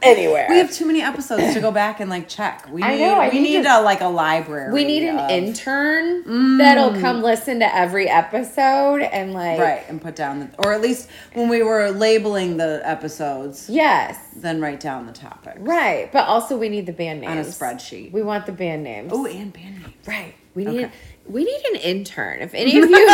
anywhere. 0.01 0.47
We 0.49 0.57
have 0.57 0.71
too 0.71 0.85
many 0.85 1.01
episodes 1.01 1.53
to 1.53 1.59
go 1.59 1.71
back 1.71 1.99
and 1.99 2.09
like 2.09 2.27
check. 2.27 2.67
We 2.71 2.81
I 2.83 2.95
need, 2.95 3.01
know, 3.01 3.13
I 3.19 3.29
we 3.29 3.39
need 3.39 3.57
need 3.57 3.63
to- 3.63 3.79
a 3.79 3.81
like 3.81 4.01
a 4.01 4.07
library. 4.07 4.73
we 4.73 4.83
need 4.83 5.03
an 5.03 5.17
of- 5.17 5.29
intern 5.29 6.23
mm. 6.23 6.57
that'll 6.57 6.99
come 6.99 7.21
listen 7.21 7.59
to 7.59 7.75
every 7.75 8.07
episode 8.07 9.01
and 9.01 9.33
like, 9.33 9.59
right 9.59 9.83
and 9.89 10.01
put 10.01 10.15
down 10.15 10.39
the 10.39 10.49
or 10.65 10.73
at 10.73 10.81
least 10.81 11.09
when 11.33 11.49
we 11.49 11.63
were 11.63 11.91
labeling 11.91 12.57
the 12.57 12.81
episodes, 12.83 13.69
yes, 13.69 14.17
then 14.35 14.61
write 14.61 14.79
down 14.79 15.05
the 15.05 15.13
topic 15.13 15.55
right. 15.59 16.11
But 16.11 16.27
also, 16.27 16.57
we 16.57 16.69
need 16.69 16.85
the 16.85 16.93
band 16.93 17.21
names 17.21 17.31
on 17.31 17.37
a 17.37 17.41
spreadsheet. 17.75 18.11
We 18.11 18.21
want 18.21 18.45
the 18.45 18.51
band 18.51 18.83
names. 18.83 19.11
Oh, 19.13 19.25
and 19.25 19.51
band 19.53 19.81
names. 19.81 19.93
right. 20.07 20.33
We 20.53 20.65
need 20.65 20.85
Okay. 20.85 20.93
We 21.31 21.43
need 21.45 21.61
an 21.71 21.75
intern. 21.77 22.41
If 22.41 22.53
any 22.53 22.77
of 22.79 22.89
you. 22.89 23.07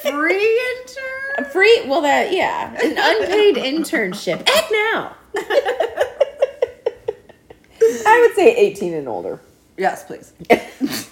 Free 0.00 0.60
intern. 0.78 1.50
Free, 1.52 1.82
well, 1.86 2.02
that 2.02 2.32
yeah, 2.32 2.70
an 2.82 2.96
unpaid 2.98 3.56
internship. 3.56 4.40
Act 4.48 4.72
now. 4.72 5.16
I 8.06 8.20
would 8.26 8.34
say 8.36 8.54
eighteen 8.56 8.94
and 8.94 9.08
older. 9.08 9.40
Yes, 9.76 10.04
please. 10.04 10.32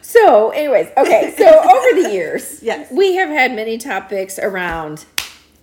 So, 0.00 0.50
anyways, 0.50 0.88
okay. 0.96 1.34
So 1.36 1.44
over 1.44 2.02
the 2.02 2.10
years, 2.12 2.62
Yes. 2.62 2.88
we 2.92 3.16
have 3.16 3.28
had 3.30 3.52
many 3.54 3.78
topics 3.78 4.38
around 4.38 5.06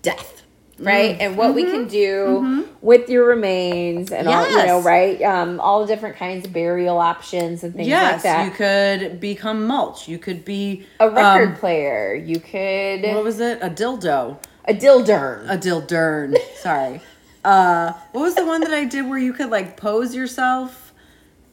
death, 0.02 0.41
right, 0.82 1.18
and 1.20 1.38
what 1.38 1.54
we 1.54 1.64
can 1.64 1.88
do 1.88 2.68
with 2.82 3.10
your 3.10 3.26
remains, 3.26 4.12
and 4.12 4.28
all 4.28 4.50
you 4.50 4.66
know, 4.66 4.82
right, 4.82 5.22
um, 5.22 5.60
all 5.60 5.82
the 5.82 5.88
different 5.88 6.16
kinds 6.18 6.46
of 6.46 6.54
burial 6.54 6.98
options 6.98 7.64
and 7.64 7.74
things 7.76 7.88
yes, 7.88 8.14
like 8.14 8.24
that. 8.24 8.46
you 8.46 8.52
could 8.52 9.20
become 9.20 9.66
mulch. 9.68 10.08
You 10.08 10.18
could 10.18 10.44
be 10.46 10.86
a 11.00 11.10
record 11.10 11.50
um, 11.50 11.56
player. 11.56 12.16
You 12.16 12.40
could 12.40 13.04
what 13.04 13.24
was 13.24 13.40
it? 13.40 13.60
A 13.62 13.70
dildo. 13.70 14.38
a 14.66 14.74
dildern. 14.74 15.50
A 15.50 15.58
dildern. 15.58 16.36
Sorry. 16.58 17.02
Uh, 17.44 17.94
what 18.12 18.22
was 18.22 18.36
the 18.36 18.46
one 18.46 18.62
that 18.62 18.70
I 18.72 18.86
did 18.86 19.10
where 19.10 19.18
you 19.18 19.34
could 19.34 19.50
like 19.50 19.76
pose 19.76 20.14
yourself? 20.14 20.94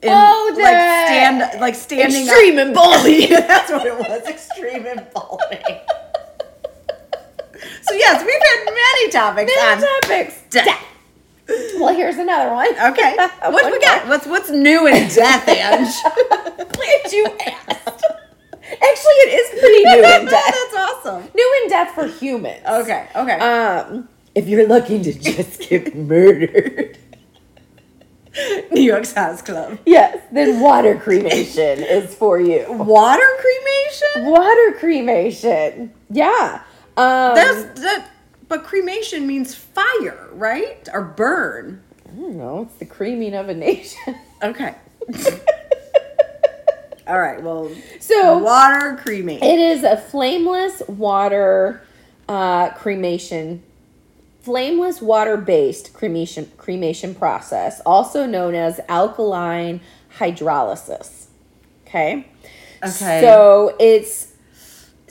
In, 0.03 0.11
Oh, 0.13 0.53
the 0.55 0.61
like 0.63 0.75
stand, 0.75 1.61
like 1.63 1.75
standing. 1.75 2.29
up- 2.29 2.35
Extreme 2.35 2.59
embalming. 2.59 3.31
That's 3.31 3.71
what 3.73 3.87
it 3.87 3.97
was. 3.97 4.29
Extreme 4.29 4.85
and 4.85 5.07
balding. 7.87 7.99
yes, 8.01 8.25
we've 8.25 8.43
had 8.49 8.65
many 8.75 9.11
topics 9.11 9.53
Many 9.57 9.87
topics. 10.03 10.43
death. 10.51 10.85
Well, 11.81 11.95
here's 11.95 12.17
another 12.17 12.53
one. 12.53 12.69
Okay, 12.93 13.15
what 13.17 13.53
One 13.65 13.73
we 13.73 13.81
got? 13.81 14.07
more. 14.07 14.17
What's 14.17 14.27
what's 14.27 14.51
new 14.51 14.87
in 14.87 15.09
death, 15.09 15.49
Ange? 15.49 15.89
Glad 16.73 17.13
you 17.13 17.27
asked. 17.47 18.05
Actually, 18.71 19.19
it 19.25 19.33
is 19.41 19.61
pretty 19.61 19.85
new 19.85 20.05
in 20.21 20.25
death. 20.31 20.55
That's 20.73 20.75
awesome. 20.77 21.31
New 21.35 21.61
in 21.63 21.71
death 21.71 21.95
for 21.95 22.07
humans. 22.07 22.61
Okay, 22.67 23.09
okay. 23.17 23.39
Um, 23.39 24.09
if 24.35 24.47
you're 24.47 24.67
looking 24.69 25.03
to 25.05 25.13
just 25.19 25.61
get 25.71 25.97
murdered, 25.97 26.99
New 28.71 28.83
York's 28.83 29.13
House 29.15 29.41
Club. 29.41 29.79
yes, 29.87 30.19
then 30.31 30.61
water 30.61 30.97
cremation 30.97 31.83
is 31.83 32.15
for 32.15 32.39
you. 32.39 32.67
Water 32.71 33.27
cremation? 33.41 34.31
Water 34.31 34.73
cremation. 34.79 35.95
Yeah. 36.11 36.63
Um, 36.99 37.35
That's 37.35 37.81
that. 37.81 38.11
But 38.49 38.65
cremation 38.65 39.27
means 39.27 39.55
fire, 39.55 40.29
right? 40.33 40.89
Or 40.93 41.03
burn. 41.03 41.83
I 42.07 42.17
don't 42.17 42.37
know. 42.37 42.63
It's 42.63 42.75
the 42.77 42.87
creaming 42.87 43.35
of 43.35 43.49
a 43.49 43.55
nation. 43.55 44.17
Okay. 44.43 44.75
All 47.07 47.19
right. 47.21 47.43
Well, 47.43 47.71
So 48.01 48.39
water 48.39 48.99
cremation. 49.03 49.43
it 49.47 49.59
is 49.59 49.83
a 49.83 49.97
flameless 49.97 50.83
water 50.89 51.83
uh, 52.29 52.71
cremation, 52.71 53.63
flameless 54.41 55.01
water 55.01 55.37
based 55.37 55.93
cremation 55.95 56.51
cremation 56.59 57.15
process, 57.15 57.81
also 57.87 58.27
known 58.27 58.55
as 58.55 58.81
alkaline 58.89 59.81
hydrolysis. 60.19 61.27
Okay. 61.87 62.27
Okay. 62.85 63.21
So 63.23 63.75
it's 63.81 64.33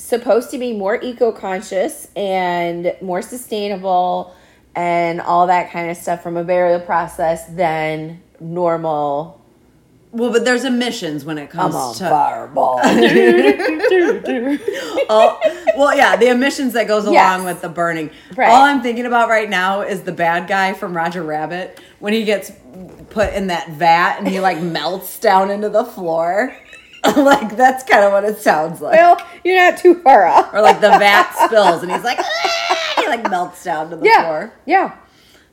supposed 0.08 0.50
to 0.52 0.58
be 0.58 0.74
more 0.74 1.00
eco 1.02 1.32
conscious 1.32 2.10
and 2.16 2.96
more 3.02 3.22
sustainable 3.22 4.36
and 4.76 5.20
all 5.22 5.48
that 5.48 5.72
kind 5.72 5.90
of 5.90 5.98
stuff 5.98 6.22
from 6.24 6.38
a 6.38 6.44
burial 6.44 6.80
process 6.80 7.46
than 7.48 8.22
normal. 8.40 9.42
Well, 10.12 10.32
but 10.32 10.46
there's 10.46 10.64
emissions 10.64 11.26
when 11.26 11.38
it 11.38 11.50
comes 11.50 11.98
to 11.98 12.04
fireball. 12.10 12.80
Oh, 15.10 15.40
well, 15.78 15.96
yeah, 15.96 16.18
the 16.18 16.28
emissions 16.30 16.74
that 16.74 16.88
goes 16.88 17.04
along 17.06 17.14
Yes. 17.14 17.44
with 17.46 17.62
the 17.62 17.70
burning. 17.70 18.10
Right. 18.36 18.50
All 18.50 18.64
I'm 18.64 18.82
thinking 18.82 19.06
about 19.06 19.30
right 19.30 19.50
now 19.50 19.82
is 19.82 20.02
the 20.02 20.12
bad 20.12 20.48
guy 20.48 20.74
from 20.74 20.96
Roger 20.96 21.24
Rabbit 21.24 21.80
when 22.00 22.12
he 22.14 22.24
gets 22.26 22.52
put 23.10 23.34
in 23.34 23.48
that 23.48 23.70
vat 23.72 24.18
and 24.20 24.28
he 24.28 24.40
like 24.42 24.60
melts 24.62 25.18
down 25.20 25.50
into 25.50 25.70
the 25.70 25.86
floor. 25.86 26.56
like 27.18 27.56
that's 27.56 27.84
kind 27.84 28.04
of 28.04 28.12
what 28.12 28.24
it 28.24 28.38
sounds 28.40 28.82
like. 28.82 28.94
well, 29.00 29.18
you're 29.44 29.58
not 29.58 29.78
too 29.80 29.96
far 30.02 30.26
off. 30.26 30.54
or 30.54 30.62
like 30.62 30.80
the 30.82 30.90
vat 30.90 31.32
spills 31.46 31.84
and 31.84 31.92
he's 31.92 32.04
like, 32.04 32.20
"Ah!" 32.20 32.94
he 32.98 33.08
like 33.08 33.30
melts 33.30 33.64
down 33.64 33.90
to 33.90 33.96
the 33.96 34.06
Yeah. 34.06 34.22
floor. 34.24 34.54
Yeah. 34.66 34.96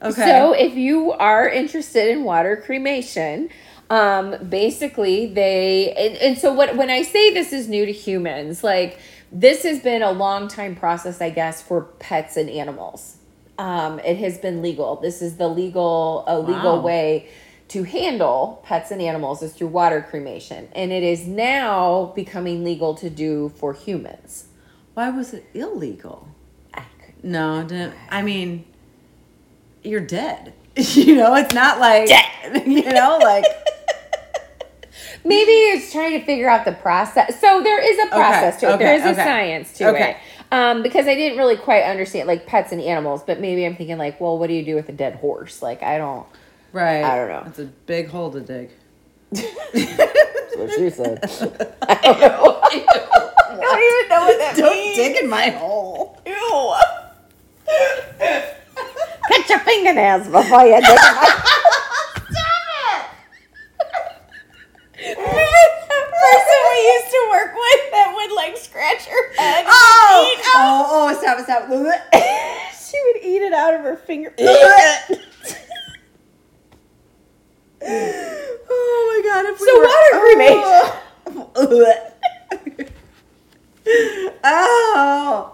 Okay. 0.02 0.24
So 0.24 0.52
if 0.52 0.74
you 0.74 1.12
are 1.12 1.48
interested 1.48 2.08
in 2.10 2.24
water 2.24 2.56
cremation, 2.64 3.48
um, 3.90 4.36
basically 4.48 5.26
they 5.32 5.92
and, 5.94 6.16
and 6.18 6.38
so 6.38 6.52
what 6.52 6.76
when 6.76 6.90
I 6.90 7.02
say 7.02 7.32
this 7.32 7.52
is 7.52 7.68
new 7.68 7.86
to 7.86 7.92
humans, 7.92 8.62
like 8.64 8.98
this 9.32 9.62
has 9.64 9.80
been 9.80 10.02
a 10.02 10.12
long 10.12 10.48
time 10.48 10.76
process, 10.76 11.20
I 11.20 11.30
guess, 11.30 11.62
for 11.62 11.82
pets 11.98 12.36
and 12.36 12.48
animals. 12.50 13.16
Um, 13.58 13.98
it 14.00 14.16
has 14.18 14.36
been 14.38 14.62
legal. 14.62 14.96
This 14.96 15.22
is 15.22 15.36
the 15.36 15.48
legal 15.48 16.24
a 16.26 16.38
legal 16.38 16.76
Wow. 16.78 16.82
way 16.82 17.28
to 17.68 17.82
handle 17.84 18.62
pets 18.64 18.90
and 18.90 19.00
animals 19.00 19.42
is 19.42 19.52
through 19.52 19.68
water 19.68 20.00
cremation, 20.08 20.68
and 20.74 20.92
it 20.92 21.02
is 21.02 21.26
now 21.26 22.12
becoming 22.14 22.62
legal 22.64 22.94
to 22.96 23.10
do 23.10 23.50
for 23.56 23.72
humans. 23.72 24.46
Why 24.94 25.10
was 25.10 25.34
it 25.34 25.44
illegal? 25.54 26.28
I 26.74 26.84
No, 27.22 27.62
didn't. 27.64 27.94
I 28.10 28.22
mean, 28.22 28.64
you're 29.82 30.00
dead. 30.00 30.52
you 30.76 31.16
know, 31.16 31.34
it's 31.34 31.54
not 31.54 31.80
like 31.80 32.08
you 32.66 32.84
know, 32.92 33.18
like 33.22 33.44
Maybe 35.24 35.52
it's 35.52 35.90
trying 35.90 36.18
to 36.18 36.24
figure 36.24 36.50
out 36.50 36.64
the 36.66 36.72
process. 36.72 37.40
So 37.40 37.62
there 37.62 37.80
is 37.82 37.98
a 38.06 38.08
process 38.10 38.60
to 38.60 38.68
it. 38.68 38.72
okay, 38.74 38.84
there 38.84 38.94
is 38.96 39.04
a 39.04 39.14
science 39.14 39.72
to 39.78 39.88
Okay. 39.88 40.10
it. 40.10 40.16
Um, 40.52 40.82
because 40.82 41.06
I 41.06 41.14
didn't 41.14 41.38
really 41.38 41.56
quite 41.56 41.82
understand 41.82 42.28
like 42.28 42.46
pets 42.46 42.72
and 42.72 42.80
animals, 42.80 43.22
but 43.26 43.40
maybe 43.40 43.64
I'm 43.64 43.74
thinking 43.74 43.96
like, 43.96 44.20
well, 44.20 44.38
what 44.38 44.48
do 44.48 44.52
you 44.54 44.64
do 44.64 44.74
with 44.74 44.88
a 44.90 44.92
dead 44.92 45.14
horse? 45.16 45.62
Like 45.62 45.82
I 45.82 45.96
don't. 45.98 46.26
Right. 46.74 47.02
I 47.04 47.16
don't 47.16 47.28
know. 47.28 47.44
It's 47.48 47.58
a 47.58 47.64
big 47.86 48.08
hole 48.08 48.30
to 48.32 48.40
dig. 48.40 48.70
That's 49.32 50.56
what 50.56 50.70
she 50.76 50.90
said. 50.90 51.18
I 51.22 51.94
don't 52.02 52.20
know. 52.20 52.60
I 52.62 52.68
don't 53.56 53.82
even 53.82 54.08
know 54.10 54.20
what 54.26 54.38
that 54.38 54.54
Don't 54.56 54.72
means. 54.74 54.96
dig 54.96 55.16
in 55.22 55.28
my 55.30 55.48
hole. 55.50 56.20
Ew. 56.26 56.74
Cut 59.28 59.48
your 59.48 59.58
fingernails 59.60 60.26
before 60.28 60.64
you 60.66 60.74
dig. 60.80 60.82
my- 60.82 61.40
person 66.24 66.58
we 66.70 66.78
used 66.94 67.10
to 67.10 67.20
work 67.30 67.52
with 67.54 67.90
that 67.92 68.12
would 68.14 68.32
like 68.36 68.56
scratch 68.56 69.04
her 69.06 69.32
head. 69.34 69.64
Oh, 69.68 70.32
and 70.32 70.40
eat 70.40 70.44
out- 70.54 70.86
oh, 70.88 71.10
oh, 71.10 71.18
stop, 71.20 71.38
stop. 71.44 71.68
she 72.90 72.98
would 73.06 73.22
eat 73.22 73.42
it 73.42 73.52
out 73.52 73.74
of 73.74 73.80
her 73.82 73.96
finger. 73.96 74.32
oh 77.86 79.22
my 79.22 79.22
god! 79.28 79.44
If 79.46 79.60
we 79.60 79.66
So 79.66 79.74
were, 79.78 79.86
water 79.86 80.18
cremation. 82.66 82.88
oh. 84.44 85.50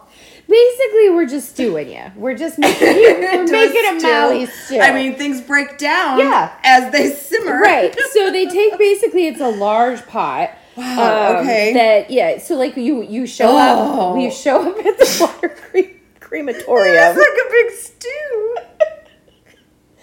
Basically, 0.48 1.10
we're 1.10 1.26
just 1.26 1.50
stewing 1.50 1.90
you. 1.90 2.10
We're 2.16 2.34
just 2.36 2.58
making 2.58 2.88
you. 2.88 3.18
We're 3.20 3.46
making 3.46 3.84
a. 3.86 4.00
Maui 4.02 4.46
stew. 4.46 4.80
I 4.80 4.92
mean, 4.92 5.14
things 5.14 5.40
break 5.40 5.78
down 5.78 6.18
Yeah. 6.18 6.52
as 6.64 6.90
they 6.92 7.10
simmer. 7.10 7.58
right. 7.60 7.96
So 8.12 8.32
they 8.32 8.46
take 8.58 8.76
basically 8.78 9.26
it's 9.28 9.40
a 9.40 9.48
large 9.48 10.04
pot. 10.06 10.50
Wow, 10.76 11.30
um, 11.30 11.36
okay. 11.44 11.72
That 11.74 12.10
yeah. 12.10 12.38
So 12.38 12.56
like 12.56 12.76
you 12.76 13.02
you 13.02 13.26
show 13.26 13.48
Oh. 13.50 14.14
up 14.14 14.18
you 14.20 14.30
show 14.30 14.70
up 14.70 14.78
at 14.84 14.98
the 14.98 15.16
water 15.20 15.48
cre- 15.50 15.94
crematorium. 16.20 16.96
It's 16.96 17.18
like 17.18 17.46
a 17.46 17.50
big 17.50 17.70
stew. 17.78 18.56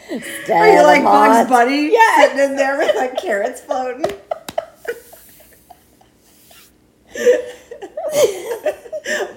Are 0.09 0.67
you 0.67 0.83
like. 0.83 1.03
Bugs 1.03 1.49
Bunny 1.49 1.91
Yes. 1.91 2.31
sitting 2.31 2.51
in 2.51 2.55
there 2.55 2.77
with 2.77 2.95
like 2.95 3.17
carrots 3.17 3.61
floating? 3.61 4.05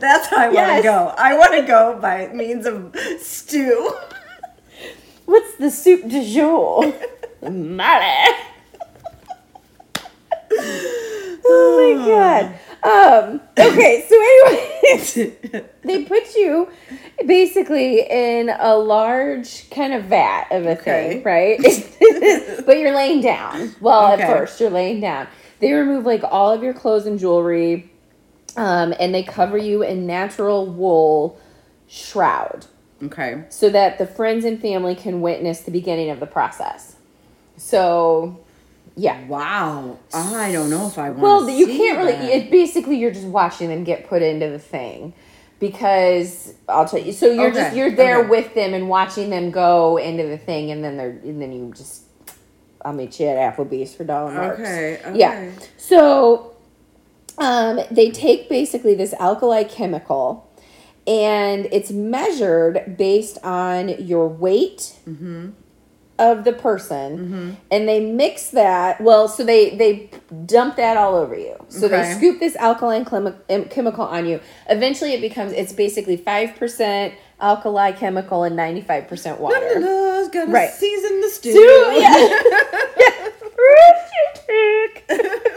That's 0.00 0.26
how 0.28 0.36
I 0.38 0.48
want 0.48 0.76
to 0.76 0.82
go. 0.82 1.14
I 1.16 1.36
want 1.36 1.52
to 1.54 1.62
go 1.62 1.98
by 2.00 2.28
means 2.28 2.66
of 2.66 2.94
stew. 3.20 3.92
What's 5.26 5.54
the 5.56 5.70
soup 5.70 6.08
du 6.08 6.24
jour? 6.26 6.82
Molly. 7.42 8.26
oh 11.44 11.96
my 11.98 12.06
god. 12.06 12.58
Um, 12.82 13.40
okay, 13.58 14.06
so 14.08 14.14
anyway, 14.16 15.68
they 15.84 16.04
put 16.04 16.34
you 16.34 16.68
basically 17.26 18.00
in 18.08 18.48
a 18.58 18.74
large 18.76 19.68
kind 19.70 19.92
of 19.92 20.04
vat 20.04 20.46
of 20.50 20.64
a 20.64 20.70
Okay. 20.78 21.20
thing, 21.20 21.22
right? 21.22 21.58
but 22.66 22.78
you're 22.78 22.94
laying 22.94 23.20
down. 23.20 23.74
Well, 23.80 24.12
Okay. 24.14 24.22
at 24.22 24.28
first 24.28 24.60
you're 24.60 24.70
laying 24.70 25.00
down. 25.00 25.26
They 25.60 25.72
remove 25.72 26.06
like 26.06 26.22
all 26.24 26.52
of 26.52 26.62
your 26.62 26.72
clothes 26.72 27.04
and 27.04 27.18
jewelry, 27.18 27.90
um, 28.56 28.94
and 28.98 29.14
they 29.14 29.22
cover 29.24 29.58
you 29.58 29.82
in 29.82 30.06
natural 30.06 30.66
wool 30.66 31.38
shroud 31.86 32.64
Okay. 33.02 33.44
so 33.50 33.68
that 33.68 33.98
the 33.98 34.06
friends 34.06 34.44
and 34.46 34.60
family 34.60 34.94
can 34.94 35.20
witness 35.20 35.60
the 35.60 35.70
beginning 35.70 36.08
of 36.08 36.18
the 36.20 36.26
process. 36.26 36.96
So, 37.58 38.40
yeah. 39.00 39.26
Wow. 39.26 39.98
I 40.12 40.52
don't 40.52 40.68
know 40.68 40.86
if 40.86 40.98
I 40.98 41.10
want. 41.10 41.22
Well, 41.22 41.48
you 41.48 41.66
can't 41.66 41.98
really. 41.98 42.12
That. 42.12 42.30
It 42.30 42.50
basically 42.50 42.98
you're 42.98 43.12
just 43.12 43.26
watching 43.26 43.68
them 43.68 43.84
get 43.84 44.08
put 44.08 44.22
into 44.22 44.50
the 44.50 44.58
thing, 44.58 45.14
because 45.58 46.54
I'll 46.68 46.86
tell 46.86 47.00
you. 47.00 47.12
So 47.12 47.30
you're 47.30 47.50
just 47.50 47.74
you're 47.74 47.90
there 47.90 48.20
okay. 48.20 48.28
with 48.28 48.54
them 48.54 48.74
and 48.74 48.88
watching 48.88 49.30
them 49.30 49.50
go 49.50 49.96
into 49.96 50.24
the 50.24 50.38
thing, 50.38 50.70
and 50.70 50.84
then 50.84 50.96
they're 50.96 51.10
and 51.10 51.40
then 51.40 51.52
you 51.52 51.72
just. 51.74 52.04
I'll 52.82 52.94
meet 52.94 53.20
you 53.20 53.26
at 53.26 53.56
Applebee's 53.56 53.94
for 53.94 54.04
dollar 54.04 54.32
marks. 54.32 54.60
Okay, 54.60 54.98
okay. 55.04 55.18
Yeah. 55.18 55.52
So, 55.76 56.56
um, 57.36 57.80
they 57.90 58.10
take 58.10 58.48
basically 58.48 58.94
this 58.94 59.12
alkali 59.20 59.64
chemical, 59.64 60.50
and 61.06 61.68
it's 61.72 61.90
measured 61.90 62.96
based 62.96 63.36
on 63.44 63.90
your 64.02 64.26
weight 64.28 64.96
Mm-hmm. 65.06 65.50
Of 66.20 66.44
the 66.44 66.52
person, 66.52 67.18
mm-hmm. 67.18 67.50
and 67.70 67.88
they 67.88 68.00
mix 68.12 68.50
that. 68.50 69.00
Well, 69.00 69.26
so 69.26 69.42
they 69.42 69.70
they 69.70 70.10
dump 70.46 70.76
that 70.76 70.96
all 70.96 71.16
over 71.16 71.36
you. 71.36 71.56
So 71.68 71.88
they 71.88 72.14
scoop 72.14 72.38
this 72.38 72.54
alkaline 72.56 73.04
chemi- 73.04 73.70
chemical 73.70 74.04
on 74.04 74.26
you. 74.26 74.40
Eventually, 74.68 75.14
it 75.14 75.20
becomes 75.20 75.52
it's 75.52 75.72
basically 75.72 76.16
five 76.16 76.54
percent 76.56 77.14
alkali 77.40 77.92
chemical 77.92 78.44
and 78.44 78.54
ninety 78.54 78.82
five 78.82 79.08
percent 79.08 79.40
water. 79.40 79.80
Lala's 79.80 80.28
gonna 80.28 80.52
Right. 80.52 80.70
season 80.70 81.20
the 81.22 81.28
stew. 81.30 81.52
Stew, 81.52 81.98
yeah. 81.98 82.42
so 85.10 85.40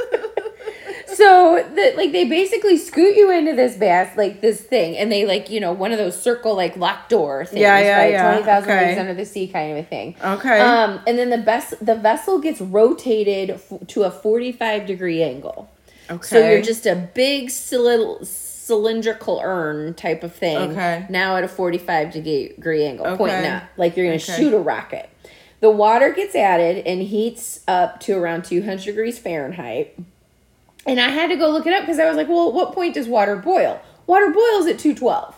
so 1.13 1.65
the 1.75 1.93
like 1.95 2.11
they 2.11 2.25
basically 2.25 2.77
scoot 2.77 3.15
you 3.15 3.29
into 3.31 3.53
this 3.55 3.75
bath 3.77 4.17
like 4.17 4.41
this 4.41 4.61
thing 4.61 4.97
and 4.97 5.11
they 5.11 5.25
like 5.25 5.49
you 5.49 5.59
know 5.59 5.71
one 5.71 5.91
of 5.91 5.97
those 5.97 6.19
circle 6.19 6.55
like 6.55 6.75
locked 6.77 7.09
door 7.09 7.45
things 7.45 7.59
Yeah, 7.61 7.79
yeah, 7.79 7.97
right 7.97 8.11
yeah. 8.11 8.31
20,000 8.31 8.69
Okay. 8.71 8.87
leagues 8.87 8.99
under 8.99 9.13
the 9.13 9.25
sea 9.25 9.47
kind 9.47 9.71
of 9.71 9.77
a 9.85 9.87
thing 9.87 10.15
Okay. 10.23 10.59
um 10.59 10.99
and 11.07 11.17
then 11.17 11.29
the 11.29 11.37
best 11.37 11.73
the 11.85 11.95
vessel 11.95 12.39
gets 12.39 12.59
rotated 12.61 13.51
f- 13.51 13.73
to 13.87 14.03
a 14.03 14.11
45 14.11 14.85
degree 14.85 15.21
angle 15.23 15.69
Okay. 16.09 16.27
so 16.27 16.37
you're 16.49 16.61
just 16.61 16.85
a 16.85 16.95
big 17.13 17.47
cylind- 17.49 18.25
cylindrical 18.25 19.39
urn 19.43 19.93
type 19.93 20.23
of 20.23 20.33
thing 20.33 20.71
Okay. 20.71 21.05
now 21.09 21.35
at 21.37 21.43
a 21.43 21.47
45 21.47 22.11
degree 22.13 22.85
angle 22.85 23.05
Okay. 23.07 23.17
pointing 23.17 23.45
up 23.45 23.63
like 23.77 23.95
you're 23.97 24.05
gonna 24.05 24.15
Okay. 24.15 24.35
shoot 24.37 24.53
a 24.53 24.59
rocket 24.59 25.09
the 25.59 25.69
water 25.69 26.11
gets 26.11 26.35
added 26.35 26.85
and 26.85 27.01
heats 27.03 27.61
up 27.67 27.99
to 28.01 28.17
around 28.17 28.43
200 28.43 28.83
degrees 28.85 29.17
fahrenheit 29.19 29.95
and 30.85 30.99
I 30.99 31.09
had 31.09 31.27
to 31.29 31.35
go 31.35 31.49
look 31.49 31.65
it 31.65 31.73
up 31.73 31.81
because 31.83 31.99
I 31.99 32.07
was 32.07 32.15
like, 32.17 32.27
well, 32.27 32.49
at 32.49 32.53
what 32.53 32.73
point 32.73 32.93
does 32.95 33.07
water 33.07 33.35
boil? 33.35 33.81
Water 34.07 34.29
boils 34.31 34.67
at 34.67 34.79
212. 34.79 35.35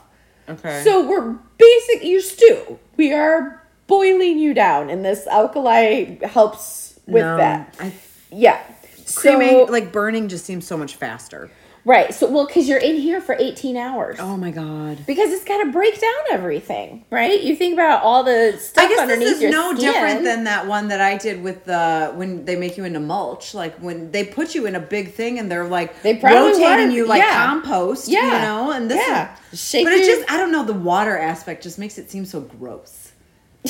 okay. 0.49 0.81
So 0.83 1.07
we're 1.07 1.33
basic, 1.57 2.03
you 2.03 2.21
stew. 2.21 2.79
We 2.97 3.13
are 3.13 3.61
boiling 3.87 4.39
you 4.39 4.53
down, 4.53 4.89
and 4.89 5.05
this 5.05 5.27
alkali 5.27 6.17
helps 6.25 6.99
with 7.05 7.23
No, 7.23 7.37
that. 7.37 7.75
I, 7.79 7.93
Yeah. 8.31 8.59
So, 9.05 9.65
like 9.69 9.91
burning, 9.91 10.29
just 10.29 10.45
seems 10.45 10.65
so 10.65 10.75
much 10.77 10.95
faster. 10.95 11.51
Right. 11.85 12.13
So, 12.13 12.29
well, 12.29 12.45
because 12.45 12.67
you're 12.67 12.79
in 12.79 12.97
here 12.97 13.21
for 13.21 13.35
18 13.39 13.77
hours. 13.77 14.17
Oh 14.19 14.35
my 14.35 14.51
god. 14.51 15.05
Because 15.07 15.31
it's 15.31 15.45
got 15.45 15.63
to 15.63 15.71
break 15.71 15.99
down 16.01 16.11
everything, 16.31 17.05
right? 17.09 17.41
You 17.41 17.55
think 17.55 17.73
about 17.75 18.01
all 18.03 18.23
the 18.23 18.57
stuff 18.59 18.83
I 18.83 18.87
guess 18.89 18.99
underneath 18.99 19.27
this 19.27 19.35
is 19.37 19.41
your 19.43 19.51
no 19.51 19.73
skin. 19.75 19.91
different 19.93 20.23
than 20.23 20.43
that 20.45 20.67
one 20.67 20.87
that 20.89 20.99
I 20.99 21.17
did 21.17 21.41
with 21.43 21.63
the 21.65 22.11
when 22.15 22.43
they 22.45 22.55
make 22.55 22.75
you 22.77 22.83
into 22.83 22.99
mulch. 22.99 23.53
Like 23.53 23.77
when 23.77 24.11
they 24.11 24.23
put 24.25 24.53
you 24.55 24.65
in 24.65 24.75
a 24.75 24.79
big 24.79 25.13
thing 25.13 25.39
and 25.39 25.49
they're 25.49 25.67
like 25.67 26.01
They 26.01 26.15
probably 26.17 26.51
rotating 26.51 26.61
water- 26.63 26.89
you 26.91 27.05
like 27.07 27.21
yeah. 27.21 27.45
compost. 27.45 28.07
Yeah. 28.07 28.25
You 28.25 28.41
know, 28.45 28.71
and 28.71 28.91
this 28.91 29.05
Yeah. 29.07 29.35
is 29.51 29.59
Shake 29.63 29.85
but 29.85 29.93
it 29.93 30.05
just 30.05 30.29
I 30.31 30.37
don't 30.37 30.51
know, 30.51 30.65
the 30.65 30.73
water 30.73 31.17
aspect 31.17 31.63
just 31.63 31.79
makes 31.79 31.97
it 31.97 32.09
seem 32.11 32.25
so 32.25 32.41
gross. 32.41 33.11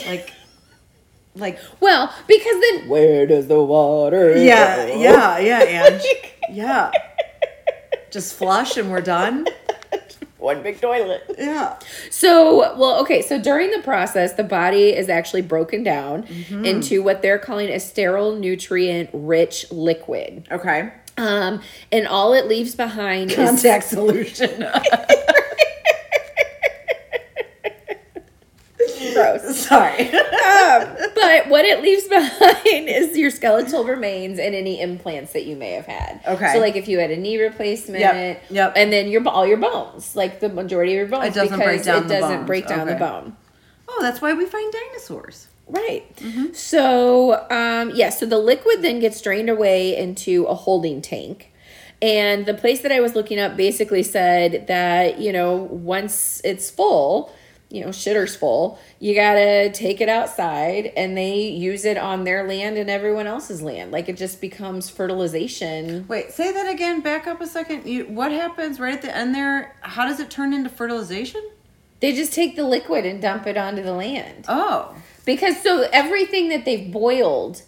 Like 0.07 0.31
like 1.35 1.59
Well, 1.79 2.13
because 2.27 2.55
then 2.61 2.87
where 2.87 3.25
does 3.27 3.47
the 3.47 3.61
water? 3.61 4.37
Yeah, 4.37 4.87
go? 4.87 4.95
yeah, 5.01 5.37
yeah, 5.39 5.59
Ange. 5.91 6.03
yeah. 6.49 6.91
Just 8.15 8.35
flush 8.35 8.77
and 8.77 8.89
we're 8.89 9.01
done. 9.01 9.45
One 10.37 10.63
big 10.63 10.79
toilet. 10.79 11.23
Yeah. 11.37 11.77
So, 12.09 12.77
well, 12.77 13.01
okay, 13.01 13.21
so 13.21 13.41
during 13.41 13.71
the 13.71 13.81
process, 13.81 14.31
the 14.35 14.43
body 14.45 14.95
is 14.95 15.09
actually 15.09 15.41
broken 15.41 15.83
down 15.83 16.23
Mm-hmm. 16.23 16.63
into 16.63 17.03
what 17.03 17.21
they're 17.21 17.37
calling 17.39 17.67
a 17.69 17.77
sterile, 17.77 18.37
nutrient 18.37 19.09
rich 19.11 19.69
liquid. 19.69 20.47
Okay. 20.49 20.93
Um, 21.17 21.59
and 21.91 22.07
all 22.07 22.31
it 22.33 22.47
leaves 22.47 22.73
behind 22.73 23.31
is 23.31 23.35
Contact 23.35 23.83
solution. 23.83 24.65
gross. 29.15 29.57
Sorry. 29.67 30.09
Um, 30.09 30.95
but 31.15 31.47
what 31.49 31.65
it 31.65 31.81
leaves 31.81 32.03
behind 32.07 32.87
is 32.89 33.17
your 33.17 33.31
skeletal 33.31 33.83
remains 33.83 34.37
and 34.37 34.53
any 34.53 34.79
implants 34.79 35.33
that 35.33 35.45
you 35.45 35.55
may 35.55 35.71
have 35.71 35.85
had. 35.87 36.21
Okay. 36.27 36.53
So, 36.53 36.59
like 36.59 36.75
if 36.75 36.87
you 36.87 36.99
had 36.99 37.09
a 37.11 37.17
knee 37.17 37.41
replacement, 37.41 38.01
Yep, 38.01 38.43
yep. 38.49 38.73
and 38.75 38.93
then 38.93 39.07
your 39.07 39.27
all 39.27 39.47
your 39.47 39.57
bones, 39.57 40.15
like 40.15 40.39
the 40.39 40.49
majority 40.49 40.91
of 40.93 40.97
your 40.97 41.07
bones, 41.07 41.27
It 41.27 41.33
doesn't 41.33 41.57
break 41.57 41.71
because 41.79 41.85
down 41.85 42.03
it 42.03 42.07
the 42.07 42.13
doesn't 42.19 42.37
bones. 42.37 42.47
break 42.47 42.67
down 42.67 42.87
the 42.87 42.95
bone. 42.95 43.35
Oh, 43.87 43.99
that's 44.01 44.21
why 44.21 44.33
we 44.33 44.45
find 44.45 44.71
dinosaurs. 44.71 45.47
Right. 45.67 46.05
So, 46.53 47.47
um, 47.49 47.91
yeah, 47.95 48.09
so 48.09 48.25
the 48.25 48.37
liquid 48.37 48.81
then 48.81 48.99
gets 48.99 49.19
drained 49.21 49.49
away 49.49 49.95
into 49.97 50.45
a 50.45 50.53
holding 50.53 51.01
tank. 51.01 51.51
And 52.01 52.45
the 52.45 52.53
place 52.53 52.81
that 52.81 52.91
I 52.91 52.99
was 52.99 53.15
looking 53.15 53.39
up 53.39 53.55
basically 53.57 54.03
said 54.03 54.67
that, 54.67 55.19
you 55.19 55.31
know, 55.31 55.55
once 55.55 56.41
it's 56.43 56.69
full, 56.69 57.33
you 57.69 57.81
know, 57.81 57.89
shitter's 57.89 58.35
full, 58.35 58.79
you 58.99 59.15
gotta 59.15 59.71
take 59.71 59.99
it 60.01 60.09
outside 60.09 60.93
and 60.95 61.17
they 61.17 61.47
use 61.49 61.83
it 61.83 61.97
on 61.97 62.23
their 62.23 62.47
land 62.47 62.77
and 62.77 62.89
everyone 62.89 63.27
else's 63.27 63.61
land. 63.61 63.91
Like 63.91 64.07
it 64.07 64.17
just 64.17 64.39
becomes 64.39 64.89
fertilization. 64.89 66.07
Wait, 66.07 66.31
say 66.31 66.51
that 66.53 66.69
again. 66.71 67.01
Back 67.01 67.27
up 67.27 67.41
a 67.41 67.47
second. 67.47 67.85
You, 67.85 68.05
what 68.05 68.31
happens 68.31 68.79
right 68.79 68.93
at 68.93 69.01
the 69.01 69.15
end 69.15 69.33
there? 69.33 69.75
How 69.81 70.05
does 70.05 70.19
it 70.19 70.29
turn 70.29 70.53
into 70.53 70.69
fertilization? 70.69 71.43
They 72.01 72.13
just 72.13 72.33
take 72.33 72.55
the 72.55 72.63
liquid 72.63 73.05
and 73.05 73.21
dump 73.21 73.47
it 73.47 73.57
onto 73.57 73.81
the 73.81 73.93
land. 73.93 74.45
Oh, 74.47 74.95
Because 75.25 75.61
so 75.63 75.87
everything 75.91 76.49
that 76.49 76.65
they've 76.65 76.91
boiled 76.91 77.63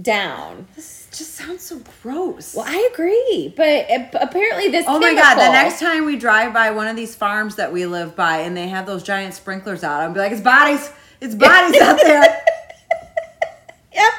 down 0.00 0.66
this 0.74 0.97
just 1.18 1.34
sounds 1.34 1.62
so 1.62 1.80
gross. 2.02 2.54
Well, 2.54 2.64
I 2.66 2.88
agree, 2.92 3.52
but 3.56 3.86
apparently 4.14 4.68
this. 4.68 4.84
Oh 4.88 4.98
my 4.98 5.14
god! 5.14 5.34
The 5.36 5.52
next 5.52 5.80
time 5.80 6.04
we 6.06 6.16
drive 6.16 6.52
by 6.54 6.70
one 6.70 6.86
of 6.86 6.96
these 6.96 7.14
farms 7.14 7.56
that 7.56 7.72
we 7.72 7.84
live 7.86 8.14
by, 8.16 8.38
and 8.38 8.56
they 8.56 8.68
have 8.68 8.86
those 8.86 9.02
giant 9.02 9.34
sprinklers 9.34 9.84
out, 9.84 10.00
I'll 10.02 10.12
be 10.12 10.20
like, 10.20 10.32
"It's 10.32 10.40
bodies! 10.40 10.90
It's 11.20 11.34
bodies 11.34 11.80
out 11.80 11.98
there!" 12.02 12.42
Yep. 13.92 14.12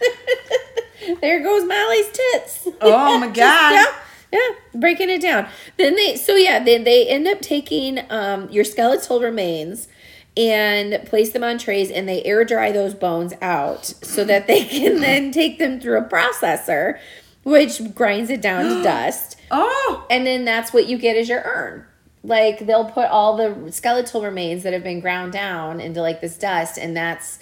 there 1.20 1.42
goes 1.42 1.64
Molly's 1.64 2.06
tits. 2.12 2.68
Oh 2.80 3.18
my 3.18 3.26
Just- 3.32 3.36
God. 3.36 3.72
yeah, 3.72 3.86
yeah, 4.32 4.80
breaking 4.80 5.10
it 5.10 5.20
down. 5.22 5.48
Then 5.76 5.96
they, 5.96 6.16
so 6.16 6.34
yeah, 6.36 6.62
they 6.62 6.78
they 6.82 7.08
end 7.08 7.26
up 7.26 7.40
taking 7.40 8.00
um 8.10 8.48
your 8.50 8.64
skeletal 8.64 9.20
remains 9.20 9.88
and 10.36 11.04
place 11.06 11.32
them 11.32 11.42
on 11.44 11.58
trays, 11.58 11.90
and 11.90 12.08
they 12.08 12.22
air 12.24 12.44
dry 12.44 12.70
those 12.72 12.94
bones 12.94 13.32
out 13.40 13.84
so 13.86 14.24
that 14.24 14.46
they 14.46 14.64
can 14.68 15.00
then 15.00 15.32
take 15.32 15.58
them 15.58 15.80
through 15.80 15.98
a 15.98 16.04
processor, 16.04 16.98
which 17.42 17.94
grinds 17.94 18.30
it 18.30 18.40
down 18.42 18.64
to 18.64 18.82
dust. 18.84 19.36
Oh, 19.50 20.06
and 20.10 20.26
then 20.26 20.44
that's 20.44 20.72
what 20.72 20.86
you 20.86 20.98
get 20.98 21.16
as 21.16 21.28
your 21.28 21.42
urn. 21.44 21.84
Like 22.24 22.66
they'll 22.66 22.86
put 22.90 23.06
all 23.06 23.36
the 23.36 23.70
skeletal 23.70 24.22
remains 24.22 24.64
that 24.64 24.72
have 24.72 24.82
been 24.82 25.00
ground 25.00 25.32
down 25.32 25.80
into 25.80 26.00
like 26.02 26.20
this 26.20 26.36
dust, 26.36 26.76
and 26.78 26.96
that's 26.96 27.38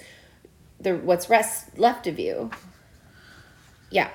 the 0.79 0.95
what's 0.95 1.29
rest 1.29 1.77
left 1.79 2.05
of 2.07 2.19
you. 2.19 2.51
Yeah. 3.89 4.09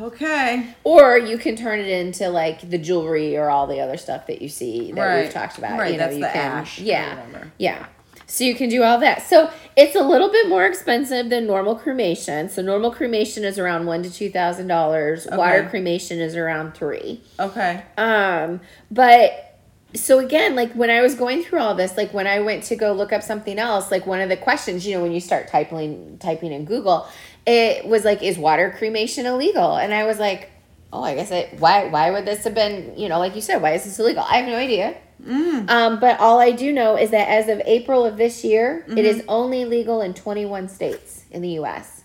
okay. 0.00 0.74
Or 0.84 1.18
you 1.18 1.38
can 1.38 1.56
turn 1.56 1.80
it 1.80 1.88
into 1.88 2.28
like 2.28 2.68
the 2.70 2.78
jewelry 2.78 3.36
or 3.36 3.48
all 3.50 3.66
the 3.66 3.80
other 3.80 3.96
stuff 3.96 4.26
that 4.28 4.40
you 4.42 4.48
see 4.48 4.92
that 4.92 5.00
Right. 5.00 5.22
we've 5.24 5.32
talked 5.32 5.58
about. 5.58 5.78
Right, 5.78 5.92
You 5.92 5.98
know, 5.98 6.04
that's 6.04 6.14
you 6.16 6.20
the 6.22 6.28
can, 6.28 6.52
ash 6.52 6.78
Yeah. 6.78 7.44
Yeah. 7.58 7.86
So 8.30 8.44
you 8.44 8.54
can 8.54 8.68
do 8.68 8.82
all 8.82 8.98
that. 9.00 9.22
So 9.22 9.50
it's 9.74 9.96
a 9.96 10.02
little 10.02 10.30
bit 10.30 10.48
more 10.48 10.66
expensive 10.66 11.30
than 11.30 11.46
normal 11.46 11.74
cremation. 11.74 12.50
So 12.50 12.60
normal 12.60 12.90
cremation 12.90 13.42
is 13.42 13.58
around 13.58 13.86
one 13.86 14.02
to 14.02 14.12
two 14.12 14.30
thousand 14.30 14.66
dollars. 14.66 15.26
Water 15.32 15.66
cremation 15.70 16.20
is 16.20 16.36
around 16.36 16.74
three. 16.74 17.22
Okay. 17.40 17.82
Um, 17.96 18.60
but 18.90 19.58
so 19.94 20.18
again, 20.18 20.54
like 20.54 20.74
when 20.74 20.90
I 20.90 21.00
was 21.00 21.14
going 21.14 21.42
through 21.42 21.60
all 21.60 21.74
this, 21.74 21.96
like 21.96 22.12
when 22.12 22.26
I 22.26 22.40
went 22.40 22.64
to 22.64 22.76
go 22.76 22.92
look 22.92 23.14
up 23.14 23.22
something 23.22 23.58
else, 23.58 23.90
like 23.90 24.06
one 24.06 24.20
of 24.20 24.28
the 24.28 24.36
questions, 24.36 24.86
you 24.86 24.94
know, 24.94 25.02
when 25.02 25.12
you 25.12 25.20
start 25.20 25.48
typing 25.48 26.18
typing 26.18 26.52
in 26.52 26.66
Google, 26.66 27.08
it 27.46 27.86
was 27.86 28.04
like, 28.04 28.22
is 28.22 28.36
water 28.36 28.74
cremation 28.76 29.24
illegal? 29.24 29.76
And 29.76 29.94
I 29.94 30.04
was 30.04 30.18
like, 30.18 30.50
oh, 30.92 31.02
I 31.02 31.14
guess 31.14 31.30
it. 31.30 31.58
Why? 31.58 31.88
Why 31.88 32.10
would 32.10 32.26
this 32.26 32.44
have 32.44 32.54
been? 32.54 32.92
You 32.98 33.08
know, 33.08 33.18
like 33.18 33.34
you 33.34 33.40
said, 33.40 33.62
why 33.62 33.72
is 33.72 33.84
this 33.84 33.98
illegal? 33.98 34.22
I 34.22 34.36
have 34.36 34.46
no 34.46 34.56
idea. 34.56 34.98
Mm. 35.22 35.68
Um, 35.68 36.00
but 36.00 36.18
all 36.20 36.38
I 36.38 36.52
do 36.52 36.72
know 36.72 36.96
is 36.96 37.10
that 37.10 37.28
as 37.28 37.48
of 37.48 37.60
April 37.64 38.04
of 38.04 38.16
this 38.16 38.44
year, 38.44 38.84
it 38.88 39.04
is 39.04 39.18
mm-hmm. 39.18 39.30
only 39.30 39.64
legal 39.64 40.00
in 40.00 40.14
21 40.14 40.68
states 40.68 41.24
in 41.30 41.42
the 41.42 41.50
U.S. 41.50 42.04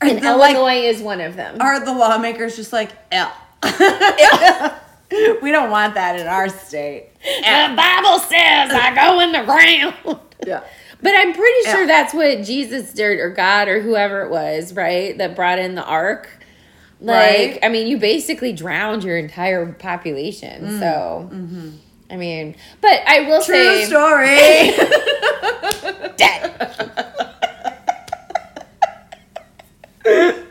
And 0.00 0.22
the, 0.22 0.36
like- 0.36 0.54
Illinois 0.54 0.86
is 0.86 1.02
one 1.02 1.20
of 1.20 1.36
them. 1.36 1.60
Are 1.60 1.84
the 1.84 1.92
lawmakers 1.92 2.56
just 2.56 2.72
like, 2.72 2.92
yeah. 3.10 3.32
we 5.42 5.50
don't 5.50 5.70
want 5.70 5.94
that 5.94 6.18
in 6.20 6.26
our 6.26 6.48
state. 6.48 7.08
the 7.22 7.74
Bible 7.76 8.18
says 8.20 8.70
I 8.72 8.94
go 8.94 9.20
in 9.20 9.32
the 9.32 9.42
ground. 9.44 10.20
Yeah. 10.46 10.62
But 11.00 11.14
I'm 11.14 11.32
pretty 11.32 11.70
sure 11.70 11.86
that's 11.86 12.12
what 12.12 12.42
Jesus 12.42 12.92
did, 12.92 13.20
or 13.20 13.30
God, 13.30 13.68
or 13.68 13.80
whoever 13.80 14.22
it 14.22 14.30
was, 14.30 14.72
right? 14.74 15.16
That 15.18 15.36
brought 15.36 15.58
in 15.58 15.74
the 15.74 15.84
ark. 15.84 16.28
Like, 17.00 17.16
Right. 17.16 17.58
I 17.62 17.68
mean, 17.68 17.86
you 17.86 17.98
basically 17.98 18.52
drowned 18.52 19.04
your 19.04 19.16
entire 19.16 19.72
population. 19.72 20.78
So, 20.80 21.30
mm. 21.30 21.30
mm-hmm. 21.30 21.70
I 22.10 22.16
mean, 22.16 22.56
but 22.80 23.00
I 23.06 23.20
will. 23.22 23.42
True 23.42 23.54
say, 23.54 23.84
story. 23.84 24.36
dead. 26.16 26.54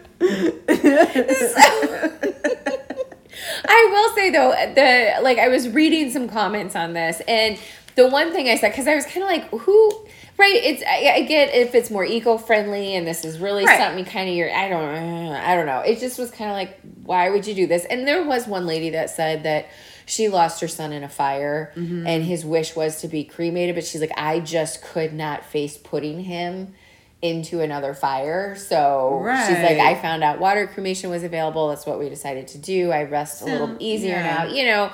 I 3.69 3.89
will 3.91 4.15
say 4.15 4.29
though, 4.31 4.51
the 4.75 5.21
like 5.23 5.37
I 5.37 5.47
was 5.47 5.69
reading 5.69 6.11
some 6.11 6.27
comments 6.29 6.75
on 6.75 6.93
this, 6.93 7.21
and 7.27 7.59
the 7.95 8.07
one 8.07 8.31
thing 8.31 8.47
I 8.49 8.55
said 8.57 8.71
because 8.71 8.87
I 8.87 8.95
was 8.95 9.05
kind 9.05 9.23
of 9.23 9.29
like, 9.29 9.49
who, 9.61 9.91
right? 10.37 10.53
It's 10.55 10.83
I, 10.83 11.15
I 11.17 11.21
get 11.23 11.53
if 11.53 11.75
it's 11.75 11.89
more 11.89 12.05
eco 12.05 12.37
friendly, 12.37 12.95
and 12.95 13.07
this 13.07 13.25
is 13.25 13.39
really 13.39 13.65
Right. 13.65 13.79
something 13.79 14.05
kind 14.05 14.29
of 14.29 14.35
your 14.35 14.53
I 14.53 14.69
don't 14.69 15.33
I 15.33 15.55
don't 15.55 15.65
know. 15.65 15.79
It 15.81 15.99
just 15.99 16.19
was 16.19 16.31
kind 16.31 16.49
of 16.49 16.55
like, 16.55 16.79
why 17.03 17.29
would 17.29 17.45
you 17.47 17.55
do 17.55 17.67
this? 17.67 17.85
And 17.85 18.07
there 18.07 18.23
was 18.23 18.47
one 18.47 18.65
lady 18.65 18.91
that 18.91 19.09
said 19.09 19.43
that 19.43 19.67
she 20.07 20.29
lost 20.29 20.61
her 20.61 20.69
son 20.69 20.93
in 20.93 21.03
a 21.03 21.09
fire, 21.09 21.73
mm-hmm. 21.75 22.07
and 22.07 22.23
his 22.23 22.45
wish 22.45 22.75
was 22.77 23.01
to 23.01 23.09
be 23.09 23.25
cremated, 23.25 23.75
but 23.75 23.85
she's 23.85 23.99
like, 23.99 24.17
I 24.17 24.39
just 24.39 24.81
could 24.81 25.13
not 25.13 25.43
face 25.43 25.77
putting 25.77 26.21
him 26.21 26.73
into 27.21 27.59
another 27.59 27.93
fire. 27.93 28.55
So 28.55 29.21
she's 29.47 29.57
like, 29.57 29.79
I 29.79 29.95
found 29.95 30.23
out 30.23 30.39
water 30.39 30.65
cremation 30.65 31.09
was 31.09 31.23
available. 31.23 31.67
That's 31.67 31.85
what 31.85 31.99
we 31.99 32.07
decided 32.07 32.47
to 32.49 32.57
do. 32.57 32.91
I 32.91 33.03
rest 33.03 33.41
a 33.41 33.45
little 33.45 33.75
easier 33.79 34.15
yeah. 34.15 34.35
now. 34.35 34.45
You 34.45 34.65
know, 34.65 34.91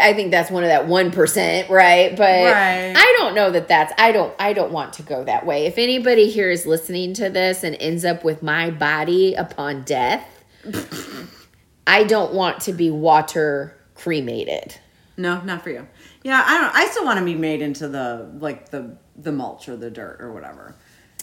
I 0.00 0.14
think 0.14 0.30
that's 0.30 0.50
one 0.50 0.62
of 0.62 0.70
that 0.70 0.86
one 0.86 1.10
percent, 1.10 1.68
right? 1.68 2.16
But 2.16 2.44
Right. 2.44 2.94
I 2.96 3.14
don't 3.18 3.34
know 3.34 3.50
that 3.50 3.68
that's. 3.68 3.92
I 3.98 4.10
don't. 4.10 4.34
I 4.38 4.54
don't 4.54 4.72
want 4.72 4.94
to 4.94 5.02
go 5.02 5.22
that 5.24 5.44
way. 5.44 5.66
If 5.66 5.76
anybody 5.76 6.30
here 6.30 6.50
is 6.50 6.64
listening 6.64 7.12
to 7.14 7.28
this 7.28 7.62
and 7.62 7.76
ends 7.78 8.06
up 8.06 8.24
with 8.24 8.42
my 8.42 8.70
body 8.70 9.34
upon 9.34 9.82
death, 9.82 10.24
I 11.86 12.04
don't 12.04 12.32
want 12.32 12.62
to 12.62 12.72
be 12.72 12.90
water 12.90 13.76
cremated. 14.02 14.76
No, 15.16 15.40
not 15.42 15.62
for 15.62 15.70
you. 15.70 15.86
Yeah, 16.22 16.42
I 16.46 16.60
don't. 16.60 16.74
I 16.74 16.86
still 16.86 17.04
want 17.04 17.18
to 17.18 17.24
be 17.24 17.34
made 17.34 17.60
into 17.62 17.88
the 17.88 18.30
like 18.38 18.70
the 18.70 18.96
the 19.16 19.32
mulch 19.32 19.68
or 19.68 19.76
the 19.76 19.90
dirt 19.90 20.18
or 20.20 20.32
whatever. 20.32 20.74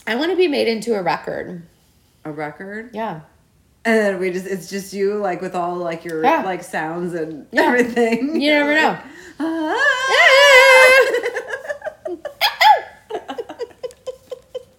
I 0.05 0.15
want 0.15 0.31
to 0.31 0.37
be 0.37 0.47
made 0.47 0.67
into 0.67 0.93
a 0.95 1.01
record. 1.01 1.63
A 2.25 2.31
record. 2.31 2.91
Yeah. 2.93 3.21
And 3.85 3.95
then 3.97 4.19
we 4.19 4.31
just 4.31 4.45
it's 4.45 4.69
just 4.69 4.93
you 4.93 5.15
like 5.15 5.41
with 5.41 5.55
all 5.55 5.75
like 5.77 6.03
your 6.05 6.21
Yeah. 6.23 6.43
like 6.43 6.63
sounds 6.63 7.13
and 7.13 7.47
Yeah. 7.51 7.63
everything. 7.63 8.39
You 8.39 8.51
never 8.51 8.73
know. 8.75 8.97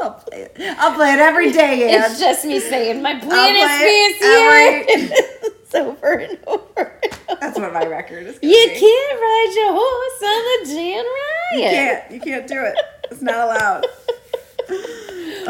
I'll 0.01 0.13
play 0.13 0.43
it. 0.43 0.57
I'll 0.79 0.95
play 0.95 1.13
it 1.13 1.19
every 1.19 1.51
day, 1.51 1.95
Ann. 1.97 2.05
It's 2.11 2.21
just 2.21 2.45
me 2.45 2.61
saying 2.61 3.03
my 3.03 3.19
plan 3.19 3.57
is 3.57 4.17
play 4.19 5.11
this 5.71 5.75
over 5.81 6.13
and 6.13 6.39
over. 6.47 7.01
and 7.03 7.13
over. 7.29 7.39
That's 7.41 7.59
what 7.59 7.73
my 7.73 7.87
record 7.87 8.27
is. 8.27 8.39
You 8.43 8.51
be. 8.51 8.79
can't 8.79 9.21
ride 9.21 9.53
your 9.55 9.73
horse 9.73 10.23
on 10.23 10.43
the 10.45 10.75
Jan 10.75 11.05
Ryan. 11.05 11.53
You 11.53 11.69
can't. 11.69 12.11
You 12.13 12.21
can't 12.21 12.47
do 12.47 12.63
it. 12.63 12.77
It's 13.11 13.23
not 13.23 13.37
allowed. 13.37 13.87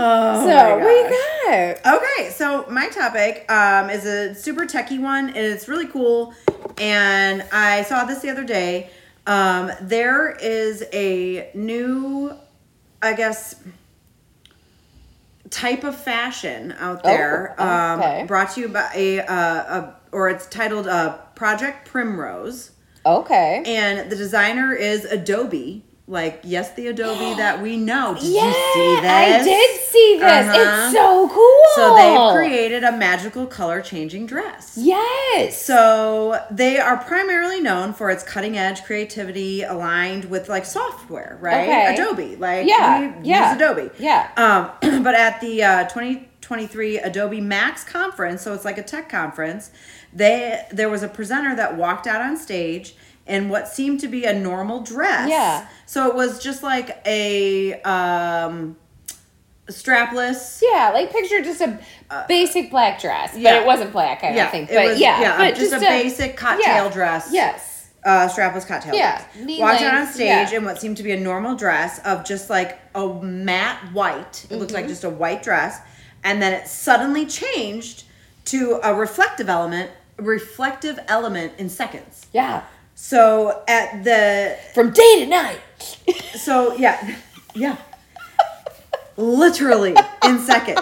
Oh 0.00 0.46
so 0.46 0.46
my 0.46 0.76
what 0.76 0.90
you 0.90 1.10
gosh. 1.10 1.82
got? 1.82 1.96
Okay, 1.96 2.30
so 2.30 2.66
my 2.70 2.88
topic 2.88 3.50
um, 3.50 3.90
is 3.90 4.06
a 4.06 4.32
super 4.32 4.64
techie 4.64 5.00
one, 5.00 5.28
and 5.28 5.36
it's 5.36 5.66
really 5.66 5.88
cool. 5.88 6.34
And 6.78 7.42
I 7.50 7.82
saw 7.82 8.04
this 8.04 8.20
the 8.20 8.30
other 8.30 8.44
day. 8.44 8.90
Um, 9.26 9.72
there 9.80 10.30
is 10.30 10.84
a 10.92 11.50
new, 11.52 12.32
I 13.02 13.14
guess, 13.14 13.56
type 15.50 15.82
of 15.82 15.96
fashion 15.96 16.72
out 16.78 17.02
there. 17.02 17.56
Oh, 17.58 17.66
um, 17.66 18.00
okay. 18.00 18.24
brought 18.24 18.52
to 18.52 18.60
you 18.60 18.68
by 18.68 18.88
a, 18.94 19.20
uh, 19.20 19.24
a 19.34 19.96
or 20.12 20.28
it's 20.28 20.46
titled 20.46 20.86
uh, 20.86 21.18
Project 21.34 21.86
Primrose, 21.88 22.70
Okay. 23.06 23.62
and 23.66 24.10
the 24.10 24.16
designer 24.16 24.72
is 24.74 25.04
Adobe. 25.04 25.84
Like, 26.10 26.40
yes, 26.42 26.72
the 26.72 26.86
Adobe 26.86 27.34
that 27.36 27.60
we 27.60 27.76
know. 27.76 28.14
Did 28.14 28.24
yeah, 28.24 28.46
you 28.46 28.52
see 28.72 28.96
this? 29.02 29.10
I 29.10 29.42
did 29.44 29.80
see 29.80 30.16
this. 30.18 30.46
Uh-huh. 30.48 30.86
It's 30.86 30.94
so 30.94 31.28
cool. 31.28 31.60
So 31.74 31.94
they've 31.96 32.34
created 32.34 32.82
a 32.82 32.92
magical 32.96 33.46
color 33.46 33.82
changing 33.82 34.24
dress. 34.24 34.72
Yes. 34.80 35.62
So 35.62 36.42
they 36.50 36.78
are 36.78 36.96
primarily 36.96 37.60
known 37.60 37.92
for 37.92 38.08
its 38.10 38.22
cutting 38.22 38.56
edge 38.56 38.84
creativity 38.84 39.62
aligned 39.64 40.24
with 40.26 40.48
like 40.48 40.64
software, 40.64 41.36
right? 41.42 41.68
Okay. 41.68 41.94
Adobe, 41.94 42.36
like 42.36 42.66
Yeah, 42.66 43.14
yeah, 43.22 43.52
use 43.52 43.62
Adobe. 43.62 43.90
yeah. 43.98 44.30
Um, 44.82 45.02
but 45.02 45.14
at 45.14 45.42
the 45.42 45.62
uh, 45.62 45.84
2023 46.52 46.98
Adobe 46.98 47.40
Max 47.42 47.84
conference, 47.84 48.40
so 48.42 48.54
it's 48.54 48.64
like 48.64 48.78
a 48.78 48.82
tech 48.82 49.10
conference, 49.10 49.70
they 50.14 50.64
there 50.70 50.88
was 50.88 51.02
a 51.02 51.08
presenter 51.08 51.54
that 51.54 51.76
walked 51.76 52.06
out 52.06 52.22
on 52.22 52.36
stage 52.38 52.94
in 53.26 53.50
what 53.50 53.68
seemed 53.68 54.00
to 54.00 54.08
be 54.08 54.24
a 54.24 54.32
normal 54.32 54.80
dress. 54.80 55.28
Yeah. 55.28 55.68
So 55.84 56.08
it 56.08 56.14
was 56.14 56.42
just 56.42 56.62
like 56.62 57.02
a 57.04 57.74
um, 57.82 58.76
strapless. 59.68 60.62
yeah, 60.62 60.90
like 60.94 61.12
picture 61.12 61.42
just 61.42 61.60
a 61.60 61.78
basic 62.26 62.70
black 62.70 62.98
dress, 62.98 63.32
but 63.32 63.38
Uh, 63.40 63.42
yeah. 63.42 63.60
it 63.60 63.66
wasn't 63.66 63.92
black. 63.92 64.24
I 64.24 64.30
Yeah, 64.30 64.44
don't 64.44 64.50
think. 64.52 64.70
But 64.70 64.86
was- 64.86 64.98
yeah, 65.00 65.20
yeah, 65.20 65.36
but 65.36 65.54
just 65.54 65.74
a 65.74 65.80
basic 65.80 66.38
cocktail 66.38 66.88
dress. 66.88 67.28
Yes. 67.30 67.74
uh, 68.04 68.26
strapless 68.28 68.66
cocktail 68.66 68.94
Yeah, 68.94 69.22
dress. 69.44 69.58
Walked 69.58 69.82
out 69.82 69.94
on 69.94 70.06
stage 70.06 70.26
yeah. 70.50 70.56
in 70.56 70.64
what 70.64 70.80
seemed 70.80 70.96
to 70.96 71.02
be 71.02 71.12
a 71.12 71.20
normal 71.20 71.54
dress 71.56 71.98
of 72.06 72.24
just 72.24 72.48
like 72.48 72.78
a 72.94 73.06
matte 73.22 73.92
white. 73.92 74.46
It 74.48 74.56
looked 74.56 74.72
like 74.72 74.84
Mm-hmm. 74.84 74.88
just 74.92 75.04
a 75.04 75.10
white 75.10 75.42
dress, 75.42 75.80
and 76.24 76.42
then 76.42 76.52
it 76.52 76.68
suddenly 76.68 77.26
changed 77.26 78.04
to 78.46 78.80
a 78.82 78.94
reflective 78.94 79.48
element, 79.48 79.90
reflective 80.16 80.98
element 81.08 81.52
in 81.58 81.68
seconds. 81.68 82.26
Yeah. 82.32 82.64
So 82.94 83.62
at 83.68 84.02
the 84.04 84.58
From 84.74 84.90
day 84.90 85.20
to 85.20 85.26
night. 85.26 85.60
so 86.34 86.74
yeah, 86.74 87.16
yeah, 87.54 87.76
literally 89.16 89.94
in 90.24 90.38
seconds. 90.40 90.80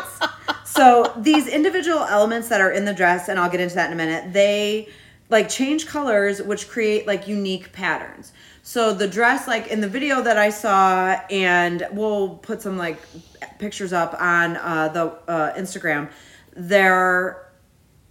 So 0.64 1.12
these 1.16 1.46
individual 1.48 2.00
elements 2.00 2.48
that 2.48 2.60
are 2.60 2.70
in 2.70 2.84
the 2.84 2.94
dress, 2.94 3.28
and 3.28 3.38
I'll 3.38 3.50
get 3.50 3.60
into 3.60 3.74
that 3.76 3.86
in 3.86 3.92
a 3.92 3.96
minute, 3.96 4.32
they 4.32 4.88
like 5.28 5.48
change 5.48 5.86
colors, 5.86 6.40
which 6.40 6.68
create 6.68 7.06
like 7.06 7.26
unique 7.26 7.72
patterns. 7.72 8.32
So 8.66 8.92
the 8.92 9.06
dress, 9.06 9.46
like 9.46 9.68
in 9.68 9.80
the 9.80 9.88
video 9.88 10.20
that 10.22 10.36
I 10.36 10.50
saw, 10.50 11.20
and 11.30 11.86
we'll 11.92 12.30
put 12.30 12.60
some 12.60 12.76
like 12.76 12.98
pictures 13.60 13.92
up 13.92 14.20
on 14.20 14.56
uh, 14.56 14.88
the 14.88 15.04
uh, 15.30 15.54
Instagram. 15.54 16.10
They're 16.56 17.48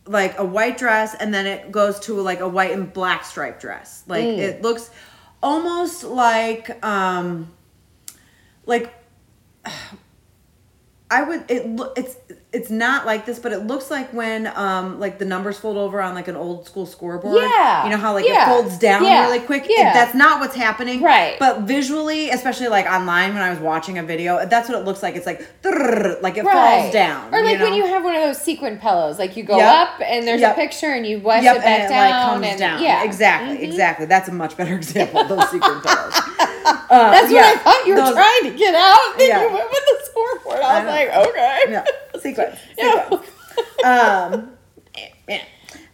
like 0.05 0.39
a 0.39 0.45
white 0.45 0.77
dress 0.77 1.13
and 1.13 1.33
then 1.33 1.45
it 1.45 1.73
goes 1.73 1.99
to 2.01 2.13
like 2.21 2.39
a 2.39 2.47
white 2.47 2.71
and 2.71 2.93
black 2.93 3.25
striped 3.25 3.59
dress. 3.59 4.05
Like 4.07 4.23
it 4.23 4.61
looks 4.61 4.91
almost 5.43 6.05
like 6.05 6.81
um 6.85 7.51
like 8.65 8.93
I 11.11 11.21
would 11.21 11.43
it 11.49 11.79
it's 11.95 12.15
it's 12.51 12.69
not 12.71 13.05
like 13.05 13.25
this, 13.27 13.37
but 13.37 13.51
it 13.51 13.67
looks 13.67 13.91
like 13.91 14.11
when 14.11 14.47
um 14.55 14.99
like 14.99 15.19
the 15.19 15.25
numbers 15.25 15.59
fold 15.59 15.77
over 15.77 16.01
on 16.01 16.15
like 16.15 16.27
an 16.27 16.35
old 16.35 16.65
school 16.65 16.87
scoreboard. 16.87 17.37
Yeah. 17.43 17.83
You 17.83 17.91
know 17.91 17.97
how 17.97 18.13
like 18.13 18.25
Yeah. 18.25 18.43
it 18.43 18.47
folds 18.47 18.79
down 18.79 19.03
Yeah. 19.03 19.25
really 19.25 19.39
quick. 19.39 19.65
Yeah. 19.69 19.91
It- 19.91 19.93
that's 19.93 20.15
not 20.15 20.39
what's 20.39 20.55
happening. 20.55 21.03
Right. 21.03 21.35
But 21.37 21.59
visually, 21.61 22.31
especially 22.31 22.69
like 22.69 22.87
online 22.87 23.33
when 23.35 23.43
I 23.43 23.51
was 23.51 23.59
watching 23.59 23.99
a 23.99 24.03
video, 24.03 24.43
that's 24.47 24.67
what 24.67 24.79
it 24.79 24.85
looks 24.85 25.03
like. 25.03 25.15
It's 25.15 25.27
like 25.27 25.41
like 26.23 26.37
it 26.37 26.43
falls 26.45 26.91
down. 26.91 27.31
Or 27.33 27.43
like 27.43 27.59
you 27.59 27.63
when 27.65 27.73
you 27.75 27.85
have 27.85 28.03
one 28.03 28.15
of 28.15 28.23
those 28.23 28.41
sequin 28.41 28.79
pillows, 28.79 29.19
like 29.19 29.37
you 29.37 29.43
go 29.43 29.57
Yep. 29.57 29.67
up 29.75 30.01
and 30.03 30.25
there's 30.27 30.41
Yep. 30.41 30.53
a 30.53 30.59
picture 30.59 30.91
and 30.91 31.05
you 31.05 31.19
wash 31.19 31.43
Yep, 31.43 31.57
it 31.57 31.59
back 31.59 31.67
and 31.67 31.83
it 31.83 31.89
down 31.89 32.09
like 32.11 32.25
comes 32.33 32.45
and 32.47 32.59
down. 32.59 32.81
yeah, 32.81 33.03
exactly, 33.03 33.57
Mhm. 33.57 33.63
exactly. 33.63 34.05
That's 34.07 34.27
a 34.29 34.33
much 34.33 34.57
better 34.57 34.73
example. 34.81 35.21
of 35.21 35.29
Those 35.29 35.49
sequin 35.51 35.81
pillows. 35.81 36.13
That's 36.89 37.31
yeah, 37.31 37.41
what 37.51 37.55
I 37.57 37.57
thought 37.59 37.83
you 37.85 37.93
were 37.93 38.01
those- 38.01 38.13
trying 38.15 38.43
to 38.51 38.57
get 38.57 38.73
out. 38.73 39.13
Then 39.19 39.27
Yeah. 39.29 39.41
you 39.41 39.53
went 39.53 39.69
with 39.69 39.83
the 39.85 40.05
scoreboard. 40.05 40.59
I 40.61 40.63
I 40.63 40.75
was 40.79 40.83
know. 40.85 40.91
like, 40.91 41.04
okay. 41.09 41.61
Yeah, 41.69 41.85
sequence. 42.19 42.59
Yeah. 42.77 43.03
sequence. 43.03 43.27
um, 43.83 44.51
yeah. 45.27 45.43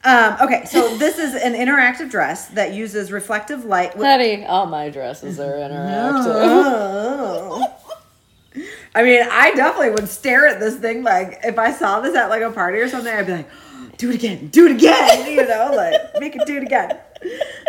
Um, 0.04 0.38
okay, 0.42 0.66
so 0.66 0.98
this 0.98 1.20
is 1.20 1.36
an 1.36 1.54
interactive 1.54 2.10
dress 2.10 2.48
that 2.50 2.74
uses 2.74 3.12
reflective 3.12 3.66
light. 3.66 3.96
With, 3.96 4.08
Honey, 4.08 4.44
all 4.46 4.66
my 4.66 4.90
dresses 4.90 5.40
are 5.40 5.54
interactive. 5.54 6.92
I 8.94 9.04
mean, 9.04 9.26
I 9.30 9.54
definitely 9.54 9.92
would 9.92 10.10
stare 10.10 10.48
at 10.48 10.60
this 10.60 10.76
thing 10.76 11.04
like 11.04 11.40
if 11.44 11.58
I 11.58 11.72
saw 11.72 12.02
this 12.02 12.16
at 12.16 12.30
like 12.30 12.42
a 12.42 12.52
party 12.52 12.80
or 12.80 12.90
something, 12.90 13.14
I'd 13.14 13.26
be 13.26 13.34
like, 13.34 13.50
do 13.98 14.10
it 14.10 14.16
again, 14.16 14.48
do 14.48 14.66
it 14.66 14.72
again, 14.74 15.32
you 15.38 15.48
know, 15.48 15.72
like 15.76 16.20
make 16.20 16.36
it 16.36 16.46
do 16.46 16.58
it 16.58 16.64
again. 16.64 16.98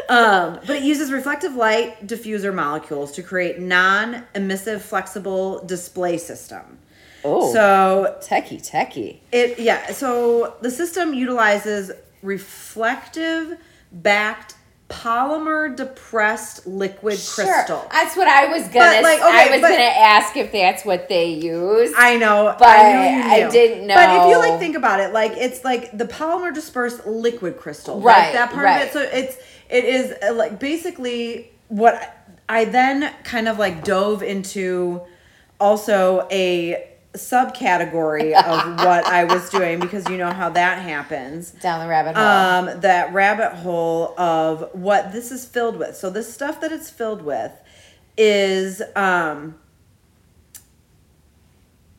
Um, 0.08 0.58
but 0.66 0.76
it 0.76 0.82
uses 0.82 1.12
reflective 1.12 1.54
light 1.54 2.06
diffuser 2.06 2.52
molecules 2.54 3.12
to 3.12 3.22
create 3.22 3.60
non-emissive 3.60 4.82
flexible 4.82 5.62
display 5.64 6.18
system. 6.18 6.78
Oh, 7.24 7.52
So 7.52 8.16
techie, 8.20 8.60
techie. 8.60 9.18
it 9.30 9.58
yeah, 9.58 9.92
so 9.92 10.54
the 10.60 10.70
system 10.70 11.14
utilizes 11.14 11.90
reflective 12.22 13.58
backed 13.92 14.54
polymer 14.88 15.74
dispersed 15.74 16.66
liquid 16.66 17.18
crystal. 17.34 17.86
That's 17.90 18.14
what 18.16 18.28
I 18.28 18.46
was 18.48 18.62
gonna. 18.68 19.00
But, 19.00 19.02
like, 19.02 19.20
I 19.22 19.50
was 19.50 19.60
but- 19.62 19.68
gonna 19.70 19.82
ask 19.82 20.36
if 20.36 20.52
that's 20.52 20.84
what 20.84 21.08
they 21.08 21.30
use. 21.32 21.92
I 21.96 22.16
know, 22.18 22.54
But 22.58 22.68
I, 22.68 22.92
know 22.92 23.28
I 23.46 23.50
didn't 23.50 23.86
know. 23.86 23.94
But 23.94 24.08
if 24.26 24.30
you 24.30 24.38
like 24.38 24.58
think 24.58 24.76
about 24.76 25.00
it, 25.00 25.12
like 25.14 25.32
it's 25.36 25.64
like 25.64 25.96
the 25.96 26.04
polymer 26.04 26.52
dispersed 26.52 27.06
liquid 27.06 27.56
crystal, 27.56 28.00
Right, 28.00 28.24
Like 28.24 28.32
that 28.34 28.50
part 28.52 28.64
right. 28.64 28.82
of 28.82 28.88
it. 28.88 28.92
So 28.92 29.00
it's 29.00 29.36
it 29.70 29.84
is 29.84 30.12
uh, 30.22 30.34
like 30.34 30.58
basically 30.60 31.50
what 31.68 32.18
I 32.48 32.66
then 32.66 33.10
kind 33.24 33.48
of 33.48 33.58
like 33.58 33.84
dove 33.84 34.22
into 34.22 35.00
also 35.58 36.26
a 36.30 36.86
subcategory 37.14 38.32
of 38.34 38.78
what 38.84 39.04
I 39.06 39.24
was 39.24 39.50
doing 39.50 39.80
because 39.80 40.08
you 40.08 40.16
know 40.16 40.30
how 40.30 40.48
that 40.50 40.80
happens 40.82 41.50
down 41.50 41.80
the 41.80 41.88
rabbit 41.88 42.16
hole. 42.16 42.24
um, 42.74 42.80
that 42.80 43.12
rabbit 43.12 43.52
hole 43.52 44.18
of 44.18 44.70
what 44.72 45.12
this 45.12 45.30
is 45.30 45.44
filled 45.44 45.76
with. 45.76 45.94
So 45.96 46.08
this 46.10 46.32
stuff 46.32 46.60
that 46.62 46.72
it's 46.72 46.88
filled 46.90 47.22
with 47.22 47.52
is 48.16 48.80
um 48.96 49.56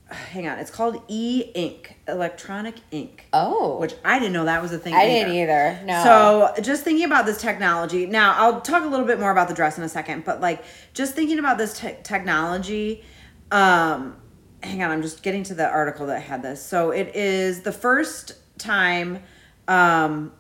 hang 0.10 0.48
on, 0.48 0.60
it's 0.60 0.70
called 0.70 1.02
e 1.08 1.42
ink, 1.56 1.98
electronic 2.08 2.76
ink. 2.92 3.26
oh, 3.34 3.78
Which 3.80 3.96
I 4.06 4.20
didn't 4.20 4.34
know 4.34 4.46
that 4.46 4.62
was 4.62 4.72
a 4.72 4.78
thing. 4.80 4.94
I 4.94 5.06
didn't 5.08 5.34
either. 5.34 5.80
No. 5.86 6.04
So 6.56 6.62
just 6.62 6.84
thinking 6.84 7.06
about 7.06 7.26
this 7.26 7.42
technology. 7.42 8.06
Now 8.06 8.34
I'll 8.38 8.62
talk 8.62 8.84
a 8.84 8.88
little 8.88 9.06
bit 9.08 9.20
more 9.20 9.32
about 9.32 9.48
the 9.48 9.54
dress 9.56 9.78
in 9.78 9.84
a 9.84 9.90
second, 9.90 10.24
but 10.26 10.40
like 10.42 10.64
just 10.94 11.14
thinking 11.16 11.40
about 11.40 11.58
this 11.58 11.80
te- 11.80 11.96
technology, 12.04 13.04
um, 13.52 14.16
hang 14.64 14.82
on, 14.84 14.92
I'm 14.92 15.02
just 15.02 15.24
getting 15.24 15.44
to 15.44 15.54
the 15.54 15.70
article 15.70 16.08
that 16.08 16.22
had 16.22 16.42
this. 16.42 16.64
So 16.64 16.92
it 16.92 17.16
is 17.16 17.62
the 17.62 17.72
first 17.72 18.34
time. 18.58 19.22
Um, 19.68 20.32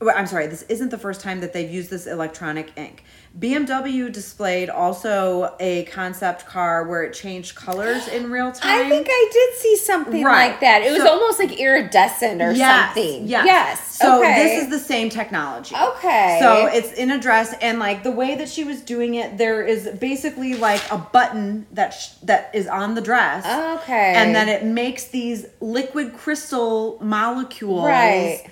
I'm 0.00 0.26
sorry, 0.26 0.46
this 0.46 0.62
isn't 0.62 0.90
the 0.90 0.98
first 0.98 1.20
time 1.20 1.40
that 1.40 1.52
they've 1.52 1.70
used 1.70 1.90
this 1.90 2.06
electronic 2.06 2.72
ink. 2.76 3.04
BMW 3.36 4.12
displayed 4.12 4.70
also 4.70 5.56
a 5.58 5.84
concept 5.86 6.46
car 6.46 6.86
where 6.86 7.02
it 7.02 7.12
changed 7.12 7.56
colors 7.56 8.06
in 8.06 8.30
real 8.30 8.52
time. 8.52 8.86
I 8.86 8.88
think 8.88 9.08
I 9.10 9.30
did 9.32 9.54
see 9.60 9.76
something 9.76 10.22
Right. 10.22 10.50
like 10.50 10.60
that. 10.60 10.82
It 10.82 10.92
was 10.92 11.02
almost 11.02 11.40
like 11.40 11.58
iridescent 11.58 12.40
or 12.40 12.52
Yes, 12.52 12.94
something. 12.94 13.26
Yes. 13.26 13.44
Yes. 13.46 13.98
So 13.98 14.20
okay. 14.20 14.34
this 14.36 14.62
is 14.64 14.70
the 14.70 14.78
same 14.78 15.10
technology. 15.10 15.74
Okay. 15.74 16.38
So 16.40 16.66
it's 16.66 16.92
in 16.92 17.10
a 17.10 17.18
dress, 17.20 17.54
and 17.60 17.80
like 17.80 18.04
the 18.04 18.12
way 18.12 18.36
that 18.36 18.48
she 18.48 18.62
was 18.62 18.80
doing 18.82 19.14
it, 19.16 19.36
there 19.36 19.64
is 19.64 19.88
basically 20.00 20.54
like 20.54 20.82
a 20.92 20.98
button 20.98 21.66
that 21.72 21.90
sh- 21.90 22.10
that 22.22 22.50
is 22.54 22.68
on 22.68 22.94
the 22.94 23.00
dress. 23.00 23.44
Okay. 23.82 24.12
And 24.14 24.32
then 24.32 24.48
it 24.48 24.64
makes 24.64 25.04
these 25.08 25.46
liquid 25.60 26.14
crystal 26.16 26.98
molecules 27.02 27.84
Right. 27.84 28.44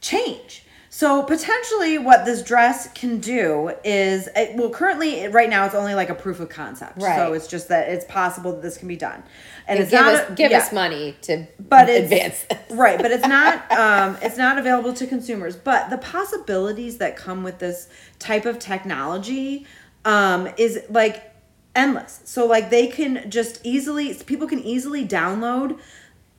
change. 0.00 0.64
So 0.96 1.22
potentially, 1.24 1.98
what 1.98 2.24
this 2.24 2.42
dress 2.42 2.88
can 2.94 3.18
do 3.18 3.70
is, 3.84 4.30
it, 4.34 4.56
well, 4.56 4.70
currently, 4.70 5.28
right 5.28 5.50
now, 5.50 5.66
it's 5.66 5.74
only 5.74 5.94
like 5.94 6.08
a 6.08 6.14
proof 6.14 6.40
of 6.40 6.48
concept. 6.48 7.02
Right. 7.02 7.16
So 7.16 7.34
it's 7.34 7.46
just 7.46 7.68
that 7.68 7.90
it's 7.90 8.06
possible 8.06 8.52
that 8.52 8.62
this 8.62 8.78
can 8.78 8.88
be 8.88 8.96
done, 8.96 9.22
and 9.68 9.78
And 9.78 9.80
it's 9.80 9.90
give 9.90 10.00
not 10.00 10.14
us 10.14 10.30
a- 10.30 10.32
give 10.32 10.50
yeah 10.50 10.56
us 10.60 10.72
money 10.72 11.14
to 11.20 11.46
but 11.60 11.90
advance 11.90 12.44
this. 12.44 12.58
right 12.70 12.98
but 12.98 13.10
it's 13.10 13.26
not 13.28 13.70
um 13.72 14.16
it's 14.22 14.38
not 14.38 14.58
available 14.58 14.94
to 14.94 15.06
consumers 15.06 15.54
but 15.54 15.90
the 15.90 15.98
possibilities 15.98 16.96
that 16.96 17.14
come 17.14 17.42
with 17.44 17.58
this 17.58 17.88
type 18.18 18.46
of 18.46 18.58
technology 18.58 19.66
um 20.06 20.48
is 20.56 20.80
like 20.88 21.30
endless 21.74 22.22
so 22.24 22.46
like 22.46 22.70
they 22.70 22.86
can 22.86 23.30
just 23.30 23.60
easily 23.64 24.14
people 24.14 24.46
can 24.48 24.60
easily 24.60 25.06
download 25.06 25.78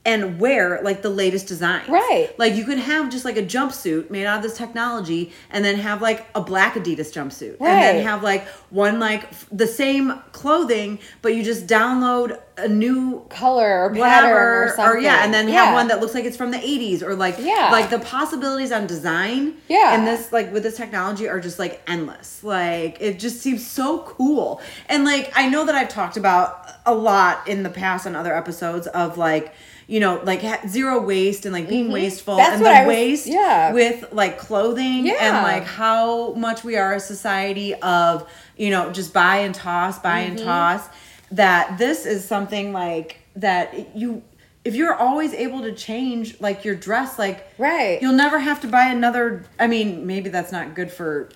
and 0.04 0.40
wear 0.40 0.80
like 0.82 1.02
the 1.02 1.10
latest 1.10 1.46
design. 1.48 1.82
Right. 1.86 2.30
Like 2.38 2.54
you 2.54 2.64
could 2.64 2.78
have 2.78 3.10
just 3.10 3.24
like 3.26 3.36
a 3.36 3.42
jumpsuit 3.42 4.08
made 4.10 4.24
out 4.24 4.38
of 4.38 4.42
this 4.42 4.56
technology 4.56 5.32
and 5.50 5.62
then 5.64 5.76
have 5.76 6.00
like 6.00 6.26
a 6.34 6.40
black 6.40 6.74
Adidas 6.74 7.12
jumpsuit. 7.12 7.60
Right. 7.60 7.70
And 7.70 7.98
then 7.98 8.04
have 8.06 8.22
like 8.22 8.46
one 8.70 8.98
like 9.00 9.24
f- 9.24 9.46
the 9.52 9.66
same 9.66 10.14
clothing, 10.32 10.98
but 11.20 11.34
you 11.34 11.42
just 11.42 11.66
download 11.66 12.40
a 12.56 12.66
new 12.68 13.20
color 13.28 13.84
or 13.84 13.90
pattern 13.94 13.98
whatever 14.00 14.64
or 14.64 14.72
something. 14.76 15.04
yeah 15.04 15.24
and 15.24 15.32
then 15.32 15.46
Yeah. 15.46 15.66
have 15.66 15.74
one 15.74 15.88
that 15.88 16.00
looks 16.00 16.12
like 16.14 16.24
it's 16.24 16.36
from 16.36 16.50
the 16.50 16.58
80s 16.58 17.02
or 17.02 17.14
like 17.14 17.36
Yeah. 17.38 17.68
like 17.70 17.88
the 17.90 18.00
possibilities 18.00 18.72
on 18.72 18.86
design 18.88 19.54
Yeah. 19.68 19.94
and 19.94 20.04
this 20.06 20.32
like 20.32 20.52
with 20.52 20.64
this 20.64 20.76
technology 20.76 21.28
are 21.28 21.38
just 21.38 21.60
like 21.60 21.80
endless 21.86 22.42
like 22.42 22.96
it 23.00 23.20
just 23.20 23.40
seems 23.42 23.64
so 23.64 23.98
cool 24.00 24.60
and 24.88 25.04
like 25.04 25.30
i 25.36 25.48
know 25.48 25.66
that 25.66 25.76
i've 25.76 25.88
talked 25.88 26.16
about 26.16 26.66
a 26.84 26.92
lot 26.94 27.46
in 27.46 27.62
the 27.62 27.70
past 27.70 28.08
on 28.08 28.16
other 28.16 28.34
episodes 28.36 28.88
of 28.88 29.16
like 29.16 29.54
you 29.88 29.98
know 30.00 30.20
like 30.22 30.42
ha- 30.42 30.60
zero 30.68 31.00
waste 31.02 31.44
and 31.46 31.52
like 31.52 31.68
being 31.68 31.90
wasteful 31.90 32.34
Mm-hmm. 32.36 32.42
That's 32.42 32.54
and 32.56 32.62
what 32.62 32.70
the 32.72 32.76
I 32.78 32.86
was- 32.86 32.94
waste 32.94 33.26
yeah. 33.26 33.72
with 33.72 34.12
like 34.12 34.38
clothing 34.38 35.10
and 35.10 35.36
like 35.42 35.64
how 35.64 36.34
much 36.34 36.62
we 36.62 36.76
are 36.76 36.94
a 36.94 37.00
society 37.00 37.74
of 37.74 38.28
you 38.56 38.70
know 38.70 38.92
just 38.92 39.12
buy 39.12 39.38
and 39.38 39.54
toss 39.54 39.98
buy 39.98 40.22
Mm-hmm. 40.22 40.36
and 40.36 40.38
toss 40.38 40.88
that 41.32 41.78
this 41.78 42.06
is 42.06 42.24
something 42.24 42.72
like 42.72 43.18
that 43.36 43.96
you 43.96 44.22
if 44.64 44.74
you're 44.74 44.94
always 44.94 45.32
able 45.32 45.62
to 45.62 45.72
change 45.72 46.38
like 46.40 46.64
your 46.66 46.74
dress 46.74 47.18
like 47.18 47.46
Right. 47.58 48.00
you'll 48.02 48.12
never 48.26 48.38
have 48.38 48.60
to 48.62 48.66
buy 48.68 48.86
another 48.88 49.44
i 49.58 49.66
mean 49.66 50.06
maybe 50.06 50.28
that's 50.28 50.52
not 50.52 50.74
good 50.74 50.90
for 50.92 51.30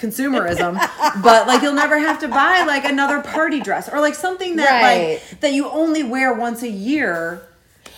consumerism 0.00 0.74
but 1.22 1.46
like 1.46 1.62
you'll 1.62 1.72
never 1.74 1.98
have 1.98 2.18
to 2.20 2.28
buy 2.28 2.64
like 2.66 2.84
another 2.84 3.20
party 3.20 3.60
dress 3.60 3.88
or 3.88 4.00
like 4.00 4.14
something 4.14 4.56
that 4.56 4.80
Right. 4.82 5.20
like 5.30 5.40
that 5.40 5.52
you 5.52 5.68
only 5.68 6.02
wear 6.02 6.32
once 6.34 6.62
a 6.62 6.70
year 6.70 7.42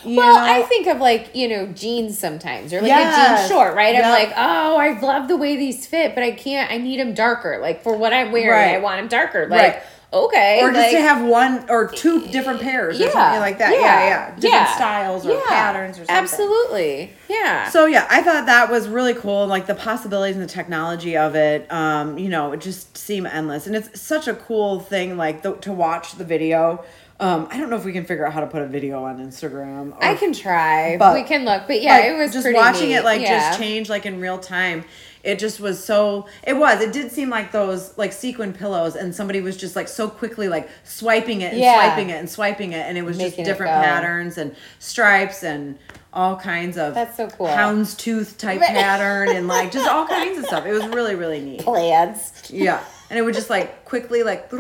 you 0.05 0.17
Well, 0.17 0.35
know? 0.35 0.43
I 0.43 0.63
think 0.65 0.89
of 0.89 0.99
like, 0.99 1.31
you 1.33 1.47
know, 1.49 1.67
jeans 1.67 2.19
sometimes 2.19 2.73
or 2.73 2.81
like 2.83 2.91
a 2.91 3.39
jean 3.39 3.49
short, 3.49 3.77
right? 3.77 3.95
Yep. 3.95 4.05
I'm 4.05 4.11
like, 4.11 4.33
oh, 4.37 4.77
I 4.77 4.99
love 4.99 5.29
the 5.29 5.37
way 5.37 5.55
these 5.57 5.87
fit, 5.87 6.17
but 6.17 6.25
I 6.25 6.33
can't, 6.33 6.73
I 6.73 6.79
need 6.79 6.99
them 6.99 7.15
darker. 7.15 7.59
Like 7.63 7.85
for 7.85 7.97
what 7.97 8.13
I'm 8.13 8.33
wearing, 8.33 8.51
Right. 8.51 8.75
I 8.75 8.79
want 8.79 8.99
them 8.99 9.07
darker. 9.07 9.47
Like, 9.47 9.75
Right. 9.75 9.83
Okay. 10.13 10.61
or 10.63 10.73
just 10.73 10.79
like, 10.81 10.93
to 10.93 11.01
have 11.01 11.25
one 11.25 11.69
or 11.69 11.89
two 11.89 12.27
different 12.29 12.61
pairs 12.61 13.01
or 13.01 13.11
something 13.11 13.41
like 13.41 13.59
that. 13.59 13.73
Yeah, 13.73 13.81
yeah. 13.81 14.27
Different 14.35 14.55
yeah. 14.55 14.75
styles 14.75 15.27
or 15.27 15.33
Yeah. 15.33 15.43
patterns 15.49 15.97
or 15.97 16.05
something. 16.07 16.17
Absolutely. 16.17 17.13
Yeah. 17.29 17.69
So 17.71 17.87
yeah, 17.87 18.07
I 18.11 18.23
thought 18.23 18.47
that 18.47 18.71
was 18.71 18.89
really 18.89 19.15
cool. 19.15 19.47
Like 19.47 19.67
the 19.67 19.75
possibilities 19.75 20.37
and 20.37 20.45
the 20.45 20.53
technology 20.53 21.17
of 21.17 21.35
it, 21.35 21.71
um, 21.73 22.19
you 22.19 22.29
know, 22.29 22.53
it 22.53 22.61
just 22.61 22.97
seem 22.97 23.27
endless, 23.27 23.67
and 23.67 23.75
it's 23.75 24.01
such 24.01 24.29
a 24.29 24.35
cool 24.35 24.81
thing. 24.81 25.17
Like 25.17 25.43
the, 25.43 25.55
to 25.57 25.73
watch 25.73 26.13
the 26.13 26.25
video. 26.25 26.85
Um, 27.23 27.47
I 27.53 27.57
don't 27.57 27.71
know 27.71 27.77
if 27.77 27.85
we 27.85 27.93
can 27.93 28.05
figure 28.05 28.27
out 28.27 28.33
how 28.33 28.41
to 28.41 28.49
put 28.49 28.63
a 28.63 28.67
video 28.67 29.05
on 29.05 29.19
Instagram. 29.25 29.93
Or, 29.93 30.05
I 30.05 30.17
can 30.17 30.33
try. 30.33 30.97
But, 30.97 31.15
we 31.15 31.23
can 31.23 31.45
look. 31.45 31.69
But 31.69 31.81
yeah, 31.81 31.99
like, 31.99 32.05
it 32.07 32.19
was 32.19 32.33
just 32.33 32.45
pretty 32.45 32.59
watching 32.59 32.89
neat. 32.89 32.97
it 32.97 33.05
like 33.05 33.21
yeah. 33.21 33.49
just 33.51 33.61
change 33.61 33.89
like 33.89 34.07
in 34.07 34.19
real 34.21 34.39
time. 34.39 34.85
It 35.23 35.39
just 35.39 35.61
was 35.61 35.83
so. 35.83 36.27
It 36.43 36.55
was. 36.55 36.81
It 36.81 36.93
did 36.93 37.13
seem 37.13 37.31
like 37.31 37.53
those 37.53 37.97
like 37.97 38.13
sequin 38.13 38.53
pillows, 38.53 38.97
and 38.97 39.15
somebody 39.15 39.41
was 39.41 39.57
just 39.57 39.77
like 39.77 39.87
so 39.87 40.09
quickly 40.11 40.49
like 40.49 40.69
swiping 40.83 41.43
it 41.43 41.53
and 41.53 41.61
Yeah. 41.61 41.75
swiping 41.77 42.11
it 42.11 42.15
and 42.19 42.29
swiping 42.29 42.73
it, 42.73 42.85
and 42.87 42.99
it 42.99 43.03
was 43.05 43.19
Making 43.19 43.45
just 43.45 43.47
different 43.47 43.71
patterns 43.71 44.37
and 44.37 44.57
stripes 44.81 45.45
and 45.45 45.79
all 46.13 46.35
kinds 46.37 46.77
of 46.77 46.95
That's 46.95 47.17
so 47.17 47.29
cool. 47.29 47.47
houndstooth 47.47 48.37
type 48.37 48.61
pattern 48.63 49.29
and 49.29 49.47
like 49.47 49.71
just 49.71 49.89
all 49.89 50.07
kinds 50.09 50.39
of 50.39 50.47
stuff. 50.47 50.67
It 50.67 50.73
was 50.73 50.89
really 50.89 51.15
really 51.15 51.41
neat. 51.41 51.61
plans. 51.61 52.51
Yeah, 52.51 52.83
and 53.09 53.17
it 53.17 53.23
would 53.23 53.35
just 53.35 53.49
like 53.49 53.85
quickly 53.85 54.25
like 54.25 54.53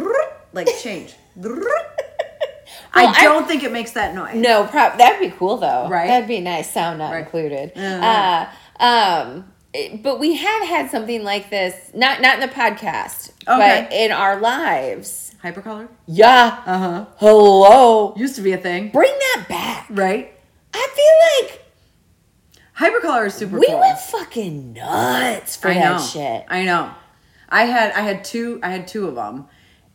like 0.53 0.68
change. 0.81 1.14
Well, 2.94 3.09
I 3.09 3.20
I- 3.20 3.22
don't 3.24 3.46
think 3.48 3.62
it 3.62 3.72
makes 3.72 3.92
that 3.92 4.14
noise. 4.14 4.35
No, 4.35 4.64
prob- 4.64 4.98
that'd 4.98 5.20
be 5.20 5.35
cool 5.37 5.57
though. 5.57 5.88
Right? 5.88 6.09
That'd 6.09 6.28
be 6.28 6.40
nice. 6.40 6.70
Sound 6.70 6.98
not 6.98 7.12
Right. 7.12 7.24
included. 7.24 7.72
Yeah. 7.74 8.48
Uh, 8.81 8.85
um, 8.85 9.52
it- 9.72 10.02
but 10.02 10.18
we 10.20 10.37
have 10.37 10.66
had 10.68 10.90
something 10.90 11.24
like 11.24 11.48
this, 11.50 11.74
not 11.94 12.20
not 12.20 12.35
in 12.35 12.40
the 12.40 12.48
podcast, 12.55 13.31
Okay. 13.48 13.87
but 13.88 13.92
in 13.92 14.12
our 14.12 14.38
lives. 14.40 15.35
Hypercolor. 15.42 15.88
Yeah. 16.07 16.59
Uh 16.66 16.78
huh. 16.78 17.05
Hello. 17.16 18.14
Used 18.16 18.37
to 18.37 18.42
be 18.42 18.52
a 18.52 18.59
thing, 18.59 18.90
Bring 18.90 19.11
that 19.35 19.46
back. 19.48 19.87
right? 19.90 20.33
I 20.74 20.88
feel 20.94 21.48
like 21.48 21.61
Hypercolor 22.78 23.26
is 23.26 23.35
super 23.35 23.59
we 23.59 23.66
cool. 23.66 23.81
went 23.81 23.98
fucking 23.98 24.72
nuts 24.74 25.57
for 25.57 25.68
I 25.68 25.74
that 25.74 25.96
know. 25.96 26.02
shit. 26.02 26.44
I 26.48 26.64
know. 26.64 26.90
I 27.48 27.64
had 27.64 27.92
I 27.92 28.00
had 28.00 28.24
two 28.24 28.61
I 28.62 28.70
had 28.70 28.87
two 28.88 29.07
of 29.09 29.14
them, 29.14 29.46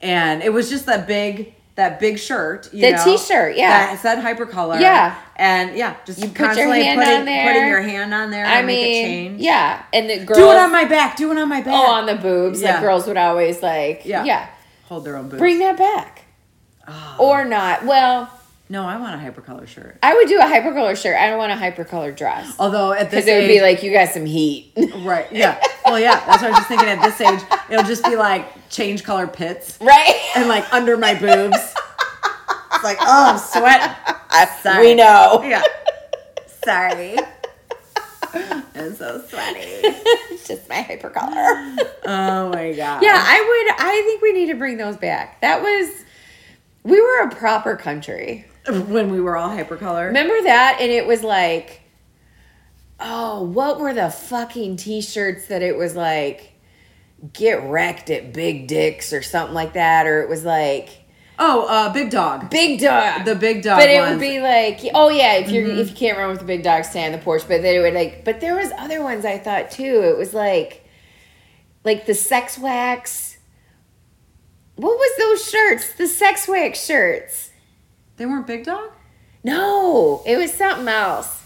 and 0.01 0.43
it 0.43 0.53
was 0.53 0.69
just 0.69 0.86
that 0.86 1.07
big 1.07 1.53
that 1.77 1.99
big 1.99 2.17
shirt. 2.19 2.73
You 2.73 2.81
The 2.81 2.91
know, 2.91 3.03
t-shirt, 3.05 3.55
yeah. 3.55 3.95
That 3.95 3.99
said 3.99 4.17
hypercolor. 4.17 4.81
Yeah. 4.81 5.15
and 5.35 5.77
yeah, 5.77 5.95
just 6.05 6.19
You 6.19 6.29
constantly 6.31 6.83
hand 6.83 6.99
putting 6.99 7.19
on 7.19 7.25
there. 7.25 7.53
putting 7.53 7.67
your 7.69 7.81
hand 7.81 8.13
on 8.13 8.31
there. 8.31 8.45
I 8.45 8.61
to 8.61 8.67
make 8.67 8.79
it 8.79 8.89
mean, 8.89 9.05
change. 9.05 9.41
yeah, 9.41 9.83
and 9.93 10.09
the 10.09 10.25
girls. 10.25 10.39
Do 10.39 10.51
it 10.51 10.57
on 10.57 10.71
my 10.71 10.85
back. 10.85 11.15
Do 11.15 11.31
it 11.31 11.37
on 11.37 11.47
my 11.47 11.61
oh, 11.61 11.63
back. 11.63 11.73
Oh, 11.73 11.91
on 11.91 12.05
the 12.07 12.15
boobs. 12.15 12.61
Yeah. 12.61 12.73
Like 12.73 12.81
girls 12.81 13.07
would 13.07 13.15
always 13.17 13.61
like. 13.61 14.05
Yeah. 14.05 14.25
Yeah. 14.25 14.49
hold 14.85 15.05
their 15.05 15.15
own 15.15 15.29
boobs. 15.29 15.39
Bring 15.39 15.59
that 15.59 15.77
back. 15.77 16.25
Oh. 16.87 17.17
Or 17.19 17.45
not. 17.45 17.85
Well, 17.85 18.31
no, 18.69 18.86
I 18.86 18.97
want 18.97 19.15
a 19.15 19.17
hypercolor 19.17 19.65
shirt. 19.65 19.97
I 20.03 20.13
would 20.13 20.27
do 20.27 20.39
a 20.39 20.43
hypercolor 20.43 21.01
shirt. 21.01 21.15
I 21.15 21.30
don't 21.30 21.38
want 21.38 21.53
a 21.53 21.56
hypercolor 21.56 22.15
dress. 22.15 22.53
Although 22.60 22.91
at 22.91 23.10
this 23.10 23.25
Because 23.25 23.27
it 23.27 23.41
would 23.41 23.47
be 23.47 23.62
like, 23.62 23.82
you 23.82 23.91
got 23.93 24.10
some 24.10 24.25
heat. 24.25 24.73
right, 24.97 25.32
yeah. 25.32 25.62
Well, 25.86 25.99
yeah. 25.99 26.23
That's 26.25 26.41
what 26.41 26.45
I 26.45 26.49
was 26.49 26.58
just 26.58 26.67
thinking. 26.67 26.89
At 26.89 27.01
this 27.01 27.21
age, 27.21 27.39
it'll 27.69 27.86
just 27.86 28.03
be 28.03 28.17
like 28.17 28.69
change 28.69 29.06
color 29.06 29.25
pits 29.25 29.77
right? 29.80 30.32
and 30.36 30.49
like 30.49 30.71
under 30.73 30.97
my 30.97 31.13
boobs. 31.13 31.58
It's 32.73 32.84
like, 32.84 32.97
oh, 33.01 33.32
I'm 33.32 33.38
sweating. 33.39 33.95
Sorry. 34.62 34.88
We 34.88 34.95
know. 34.95 35.41
Yeah. 35.43 35.63
Sorry. 36.63 37.17
I'm 38.75 38.93
so 38.95 39.23
sweaty. 39.27 39.62
it's 39.62 40.47
just 40.47 40.67
my 40.69 40.84
hypercolor. 40.84 41.77
Oh 42.06 42.49
my 42.49 42.73
god. 42.73 43.01
yeah, 43.01 43.23
I 43.25 43.65
would, 43.65 43.88
I 43.88 44.01
think 44.06 44.21
we 44.21 44.34
need 44.34 44.47
to 44.47 44.56
bring 44.56 44.77
those 44.77 44.97
back. 44.97 45.41
That 45.41 45.62
was, 45.62 45.89
we 46.84 47.01
were 47.01 47.21
a 47.21 47.30
proper 47.34 47.75
country. 47.77 48.45
When 48.88 49.12
we 49.12 49.21
were 49.21 49.38
all 49.38 49.49
hypercolor. 49.49 50.08
Remember 50.08 50.41
that? 50.43 50.80
And 50.82 50.91
it 50.91 51.08
was 51.08 51.23
like, 51.23 51.82
oh, 52.99 53.43
what 53.43 53.80
were 53.80 53.93
the 53.93 54.10
fucking 54.10 54.77
t 54.77 55.01
shirts 55.01 55.47
that 55.47 55.62
it 55.62 55.77
was 55.77 55.95
like, 55.95 56.53
get 57.34 57.63
wrecked 57.63 58.10
at 58.10 58.34
Big 58.34 58.67
Dicks 58.67 59.13
or 59.13 59.21
something 59.21 59.53
like 59.53 59.73
that? 59.73 60.06
Or 60.06 60.21
it 60.21 60.30
was 60.30 60.43
like, 60.43 60.89
Oh, 61.39 61.67
uh, 61.67 61.93
big 61.93 62.10
dog. 62.10 62.49
Big 62.49 62.80
dog. 62.80 63.25
The 63.25 63.36
big 63.36 63.62
dog 63.62 63.80
But 63.80 63.89
it 63.89 63.99
ones. 63.99 64.13
would 64.13 64.19
be 64.19 64.39
like, 64.39 64.80
oh 64.95 65.10
yeah, 65.10 65.34
if 65.36 65.51
you're 65.51 65.67
if 65.67 65.89
you 65.91 65.95
can't 65.95 66.17
run 66.17 66.32
with 66.32 66.39
the 66.39 66.45
big 66.45 66.63
dog, 66.63 66.84
stay 66.84 67.06
on 67.06 67.12
the 67.12 67.19
porch. 67.19 67.43
But 67.47 67.62
then 67.62 67.75
it 67.75 67.80
would 67.80 67.93
like, 67.93 68.25
but 68.25 68.41
there 68.41 68.56
was 68.56 68.71
other 68.77 69.03
ones 69.03 69.23
I 69.23 69.38
thought 69.38 69.69
too. 69.69 70.01
It 70.03 70.17
was 70.17 70.34
like, 70.34 70.84
like 71.84 72.08
the 72.08 72.15
sex 72.15 72.58
wax. 72.58 73.38
What 74.75 74.97
was 74.97 75.17
those 75.19 75.47
shirts? 75.49 75.93
The 75.93 76.08
sex 76.08 76.47
wax 76.47 76.84
shirts. 76.84 77.46
They 78.17 78.25
weren't 78.25 78.47
big 78.47 78.65
dog. 78.65 78.89
No, 79.43 80.21
it 80.25 80.38
was 80.38 80.53
something 80.53 80.88
else. 80.88 81.43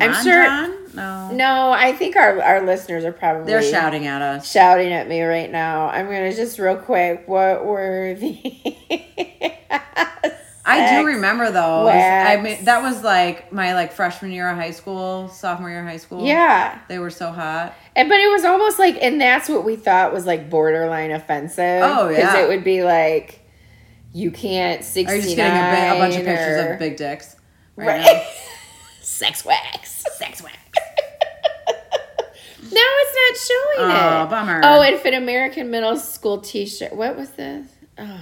I'm 0.00 0.12
sure- 0.22 0.44
John? 0.44 0.74
No. 0.94 1.30
No, 1.32 1.70
I 1.72 1.92
think 1.92 2.16
our 2.16 2.42
our 2.42 2.64
listeners 2.66 3.04
are 3.04 3.12
probably 3.12 3.46
They're 3.46 3.62
shouting 3.62 4.06
at 4.06 4.20
us. 4.20 4.50
shouting 4.50 4.92
at 4.92 5.08
me 5.08 5.22
right 5.22 5.50
now. 5.50 5.88
I'm 5.88 6.06
gonna 6.06 6.34
just 6.34 6.58
real 6.58 6.76
quick. 6.76 7.24
What 7.26 7.64
were 7.64 8.14
the 8.14 8.36
I 10.70 10.98
do 11.00 11.06
remember 11.06 11.46
those. 11.50 11.86
Wax. 11.86 12.30
I 12.30 12.42
mean, 12.42 12.64
that 12.64 12.82
was 12.82 13.02
like 13.02 13.50
my 13.52 13.72
like 13.74 13.92
freshman 13.92 14.32
year 14.32 14.48
of 14.50 14.56
high 14.56 14.72
school, 14.72 15.28
sophomore 15.28 15.70
year 15.70 15.80
of 15.80 15.86
high 15.86 15.96
school. 15.96 16.26
Yeah. 16.26 16.78
they 16.88 16.98
were 16.98 17.08
so 17.10 17.32
hot. 17.32 17.74
And 17.96 18.08
but 18.08 18.18
it 18.20 18.30
was 18.30 18.44
almost 18.44 18.78
like, 18.78 18.98
and 19.00 19.18
that's 19.20 19.48
what 19.48 19.64
we 19.64 19.76
thought 19.76 20.12
was 20.12 20.26
like 20.26 20.50
borderline 20.50 21.10
offensive. 21.10 21.82
Oh, 21.84 22.08
yeah, 22.10 22.16
because 22.16 22.34
it 22.34 22.48
would 22.48 22.64
be 22.64 22.82
like, 22.84 23.40
you 24.18 24.30
can't 24.30 24.84
sixty 24.84 25.12
Are 25.12 25.16
you 25.16 25.22
just 25.22 25.36
getting 25.36 25.56
a, 25.56 25.70
big, 25.90 25.96
a 25.96 25.98
bunch 26.00 26.16
of 26.16 26.24
pictures 26.24 26.64
or, 26.64 26.72
of 26.72 26.78
big 26.78 26.96
dicks? 26.96 27.36
right? 27.76 28.02
now? 28.04 28.22
Sex 29.00 29.44
wax. 29.44 30.04
Sex 30.16 30.42
wax. 30.42 30.56
Now 32.70 32.80
it's 32.84 33.48
not 33.48 33.54
showing 33.54 33.92
Oh, 33.92 34.24
it. 34.24 34.30
bummer. 34.30 34.60
Oh, 34.62 34.82
and 34.82 34.98
fit 35.00 35.14
American 35.14 35.70
middle 35.70 35.96
school 35.96 36.38
T-shirt. 36.38 36.94
What 36.94 37.16
was 37.16 37.30
this? 37.30 37.66
Oh, 37.96 38.20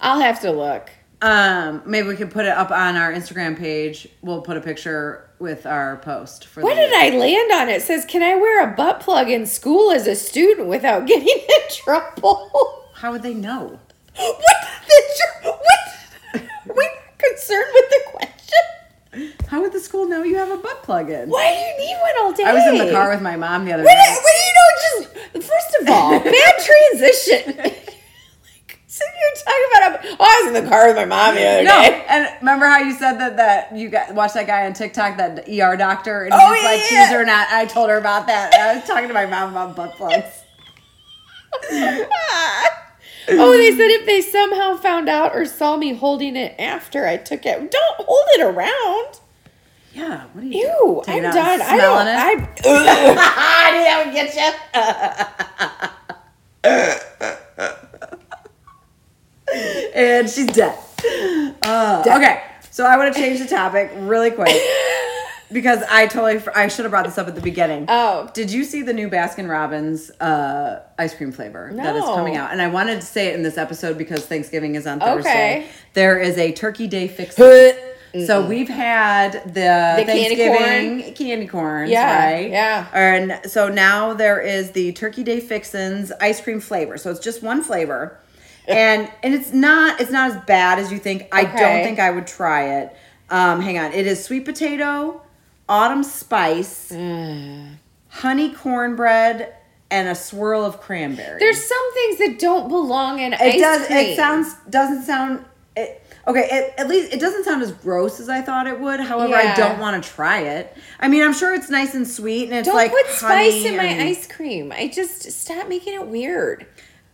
I'll 0.00 0.20
have 0.20 0.40
to 0.42 0.50
look. 0.50 0.90
Um, 1.22 1.82
maybe 1.86 2.08
we 2.08 2.16
could 2.16 2.30
put 2.30 2.44
it 2.44 2.50
up 2.50 2.70
on 2.70 2.96
our 2.96 3.12
Instagram 3.12 3.56
page. 3.56 4.08
We'll 4.20 4.42
put 4.42 4.56
a 4.56 4.60
picture 4.60 5.30
with 5.38 5.64
our 5.64 5.96
post. 5.98 6.46
For 6.46 6.62
What 6.62 6.74
did 6.74 6.92
I 6.92 7.16
land 7.16 7.52
on? 7.52 7.68
It 7.68 7.80
says, 7.82 8.04
"Can 8.04 8.22
I 8.22 8.34
wear 8.34 8.68
a 8.68 8.74
butt 8.74 9.00
plug 9.00 9.30
in 9.30 9.46
school 9.46 9.90
as 9.92 10.06
a 10.06 10.16
student 10.16 10.68
without 10.68 11.06
getting 11.06 11.28
in 11.28 11.60
trouble?" 11.70 12.50
How 12.94 13.12
would 13.12 13.22
they 13.22 13.34
know? 13.34 13.78
What? 14.16 14.56
The, 14.86 15.50
what? 15.50 16.44
We're 16.76 16.90
concerned 17.18 17.66
with 17.74 17.88
the 17.90 18.00
question. 18.10 19.32
How 19.48 19.60
would 19.60 19.72
the 19.72 19.80
school 19.80 20.06
know 20.08 20.22
you 20.22 20.36
have 20.36 20.50
a 20.50 20.56
butt 20.56 20.82
plug 20.82 21.10
in? 21.10 21.28
Why 21.28 21.52
do 21.52 21.58
you 21.58 21.88
need 21.88 21.98
one 22.00 22.12
all 22.20 22.32
day? 22.32 22.44
I 22.44 22.52
was 22.54 22.66
in 22.80 22.86
the 22.86 22.92
car 22.92 23.10
with 23.10 23.20
my 23.22 23.36
mom 23.36 23.64
the 23.64 23.72
other 23.72 23.82
day. 23.84 23.88
what 23.88 24.32
do 24.32 24.44
you 24.44 24.52
know? 24.54 24.68
Just 25.38 25.48
first 25.48 25.76
of 25.82 25.88
all, 25.88 26.18
bad 26.20 26.54
transition. 26.64 27.56
like, 27.58 27.94
so 28.86 29.04
you're 29.04 29.34
talking 29.44 29.68
about? 29.76 30.16
Oh, 30.20 30.24
I 30.24 30.42
was 30.44 30.56
in 30.56 30.64
the 30.64 30.68
car 30.70 30.86
with 30.88 30.96
my 30.96 31.04
mom 31.04 31.34
the 31.34 31.46
other 31.46 31.64
No, 31.64 31.80
day. 31.82 32.04
and 32.08 32.28
remember 32.40 32.66
how 32.66 32.78
you 32.78 32.92
said 32.94 33.18
that 33.18 33.36
that 33.36 33.74
you 33.76 33.88
got 33.90 34.14
watched 34.14 34.34
that 34.34 34.46
guy 34.46 34.64
on 34.66 34.72
TikTok, 34.72 35.16
that 35.18 35.46
ER 35.48 35.76
doctor, 35.76 36.24
and 36.24 36.32
Oh, 36.34 36.52
he's 36.54 36.64
like, 36.64 36.80
yeah. 36.90 37.08
"Choose 37.10 37.16
or 37.20 37.24
not." 37.24 37.48
I 37.50 37.66
told 37.66 37.90
her 37.90 37.98
about 37.98 38.26
that. 38.28 38.54
I 38.54 38.76
was 38.76 38.84
talking 38.86 39.08
to 39.08 39.14
my 39.14 39.26
mom 39.26 39.50
about 39.52 39.76
butt 39.76 39.94
plugs. 39.96 40.42
oh, 43.28 43.52
they 43.52 43.70
said 43.70 43.90
if 43.90 44.06
they 44.06 44.20
somehow 44.20 44.76
found 44.76 45.08
out 45.08 45.34
or 45.34 45.44
saw 45.44 45.76
me 45.76 45.94
holding 45.94 46.36
it 46.36 46.54
after 46.58 47.06
I 47.06 47.16
took 47.16 47.46
it, 47.46 47.70
don't 47.70 47.96
hold 48.06 48.26
it 48.34 48.42
around. 48.42 49.20
Yeah, 49.92 50.24
what 50.32 50.40
do 50.40 50.46
you? 50.48 50.58
Ew, 50.58 51.02
I'm 51.06 51.22
done. 51.22 51.60
I 51.60 51.76
smell 51.76 51.96
don't. 51.96 52.08
it? 52.08 52.16
I. 52.16 52.34
Ugh. 52.64 53.18
I 53.20 54.04
didn't 54.04 54.14
get 54.14 54.34
you. 54.34 54.52
and 59.94 60.28
she's 60.30 60.46
dead. 60.46 60.78
Uh, 61.62 62.02
okay, 62.06 62.42
so 62.70 62.86
I 62.86 62.96
want 62.96 63.14
to 63.14 63.20
change 63.20 63.40
the 63.40 63.46
topic 63.46 63.90
really 63.96 64.30
quick 64.30 64.48
because 65.52 65.82
I 65.90 66.06
totally 66.06 66.42
I 66.54 66.68
should 66.68 66.84
have 66.84 66.90
brought 66.90 67.04
this 67.04 67.18
up 67.18 67.28
at 67.28 67.34
the 67.34 67.40
beginning. 67.40 67.86
Oh. 67.88 68.30
did 68.34 68.50
you 68.50 68.64
see 68.64 68.82
the 68.82 68.92
new 68.92 69.08
Baskin 69.08 69.48
Robbins 69.48 70.10
uh, 70.20 70.82
ice 70.98 71.14
cream 71.14 71.32
flavor 71.32 71.70
that 71.74 71.94
is 71.96 72.02
coming 72.04 72.36
out? 72.36 72.52
And 72.52 72.60
I 72.60 72.68
wanted 72.68 73.00
to 73.00 73.06
say 73.06 73.28
it 73.28 73.34
in 73.34 73.42
this 73.42 73.58
episode 73.58 73.96
because 73.98 74.26
Thanksgiving 74.26 74.74
is 74.74 74.86
on 74.86 75.02
Okay. 75.02 75.12
Thursday. 75.14 75.66
There 75.94 76.18
is 76.18 76.36
a 76.38 76.52
Turkey 76.52 76.86
Day 76.88 77.08
fix. 77.08 77.36
So 78.26 78.46
we've 78.46 78.68
had 78.68 79.32
the, 79.46 79.94
The 79.96 80.04
candy 80.04 80.36
Thanksgiving 80.36 81.14
candy 81.14 81.46
corns, 81.46 81.90
Yeah, 81.90 82.30
right? 82.32 82.50
yeah. 82.50 82.86
And 82.92 83.50
so 83.50 83.68
now 83.70 84.12
there 84.12 84.38
is 84.38 84.72
the 84.72 84.92
Turkey 84.92 85.22
Day 85.22 85.40
Fixins 85.40 86.12
ice 86.20 86.38
cream 86.38 86.60
flavor. 86.60 86.98
So 86.98 87.10
it's 87.10 87.20
just 87.20 87.42
one 87.42 87.62
flavor. 87.62 88.18
And 88.68 89.10
and 89.22 89.32
it's 89.32 89.54
not 89.54 89.98
it's 89.98 90.10
not 90.10 90.30
as 90.30 90.36
bad 90.44 90.78
as 90.78 90.92
you 90.92 90.98
think. 90.98 91.26
I 91.32 91.44
don't 91.44 91.82
think 91.82 91.98
I 91.98 92.10
would 92.10 92.26
try 92.26 92.80
it. 92.80 92.94
Um, 93.30 93.62
hang 93.62 93.78
on. 93.78 93.92
It 93.94 94.06
is 94.06 94.22
sweet 94.22 94.44
potato, 94.44 95.22
autumn 95.68 96.02
spice, 96.04 96.90
mm. 96.92 97.74
honey 98.08 98.52
cornbread, 98.52 99.54
and 99.90 100.08
a 100.08 100.14
swirl 100.14 100.64
of 100.64 100.80
cranberry. 100.80 101.38
There's 101.38 101.62
some 101.62 101.94
things 101.94 102.18
that 102.18 102.38
don't 102.38 102.68
belong 102.68 103.18
in 103.20 103.34
it 103.34 103.40
ice 103.40 103.60
does 103.60 103.86
cream. 103.86 103.98
it 103.98 104.02
does 104.02 104.12
it 104.12 104.16
sounds 104.16 104.54
doesn't 104.70 105.02
sound 105.02 105.44
it, 105.76 106.02
okay 106.26 106.48
it, 106.50 106.74
at 106.78 106.88
least 106.88 107.12
it 107.12 107.20
doesn't 107.20 107.44
sound 107.44 107.62
as 107.62 107.72
gross 107.72 108.20
as 108.20 108.28
i 108.28 108.42
thought 108.42 108.66
it 108.66 108.78
would 108.78 109.00
however 109.00 109.34
i 109.34 109.54
don't 109.54 109.78
want 109.78 110.02
to 110.02 110.10
try 110.10 110.40
it 110.40 110.76
i 111.00 111.08
mean 111.08 111.22
i'm 111.22 111.32
sure 111.32 111.54
it's 111.54 111.70
nice 111.70 111.94
and 111.94 112.06
sweet 112.06 112.44
and 112.44 112.54
it's 112.58 112.66
Don't 112.68 112.76
like 112.76 112.90
put 112.90 113.06
spice 113.06 113.52
honey 113.52 113.66
in 113.68 113.76
my 113.76 113.84
and- 113.84 114.02
ice 114.02 114.26
cream. 114.26 114.70
I 114.70 114.88
just 114.88 115.30
stop 115.32 115.68
making 115.68 115.94
it 115.94 116.06
weird. 116.06 116.66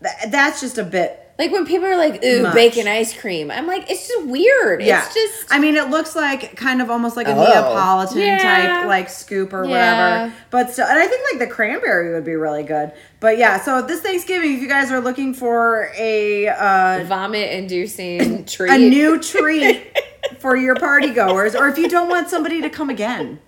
Th- 0.02 0.30
that's 0.32 0.60
just 0.60 0.78
a 0.78 0.84
bit 0.84 1.27
Like 1.38 1.52
when 1.52 1.64
people 1.66 1.86
are 1.86 1.96
like, 1.96 2.24
"Ooh, 2.24 2.42
Much. 2.42 2.54
bacon 2.54 2.88
ice 2.88 3.16
cream," 3.18 3.50
I'm 3.50 3.66
like, 3.68 3.88
it's 3.90 4.08
just 4.08 4.26
weird. 4.26 4.82
yeah 4.82 5.04
It's 5.04 5.14
just 5.14 5.46
i 5.54 5.58
mean 5.58 5.76
it 5.76 5.88
looks 5.88 6.14
like 6.16 6.56
kind 6.56 6.82
of 6.82 6.90
almost 6.90 7.16
like 7.16 7.28
a 7.28 7.32
Oh. 7.32 7.44
neapolitan 7.44 8.18
Yeah. 8.18 8.38
type 8.38 8.86
like 8.86 9.08
scoop 9.08 9.52
or 9.52 9.64
Yeah. 9.64 9.70
whatever 9.70 10.34
but 10.50 10.70
still 10.72 10.86
and 10.86 10.98
i 10.98 11.06
think 11.06 11.22
like 11.32 11.38
the 11.38 11.46
cranberry 11.54 12.12
would 12.12 12.24
be 12.24 12.34
really 12.34 12.62
good 12.64 12.92
but 13.20 13.38
yeah 13.38 13.60
so 13.60 13.80
this 13.82 14.00
thanksgiving 14.00 14.54
if 14.56 14.60
you 14.62 14.68
guys 14.68 14.90
are 14.90 15.00
looking 15.00 15.32
for 15.32 15.90
a 15.96 16.48
uh 16.48 17.04
vomit-inducing 17.04 18.44
treat. 18.54 18.70
a 18.72 18.78
new 18.78 19.18
treat 19.20 19.80
for 20.38 20.56
your 20.56 20.74
party 20.76 21.10
goers, 21.12 21.54
or 21.54 21.68
if 21.68 21.78
you 21.78 21.88
don't 21.88 22.08
want 22.08 22.28
somebody 22.28 22.60
to 22.62 22.70
come 22.70 22.90
again, 22.90 23.40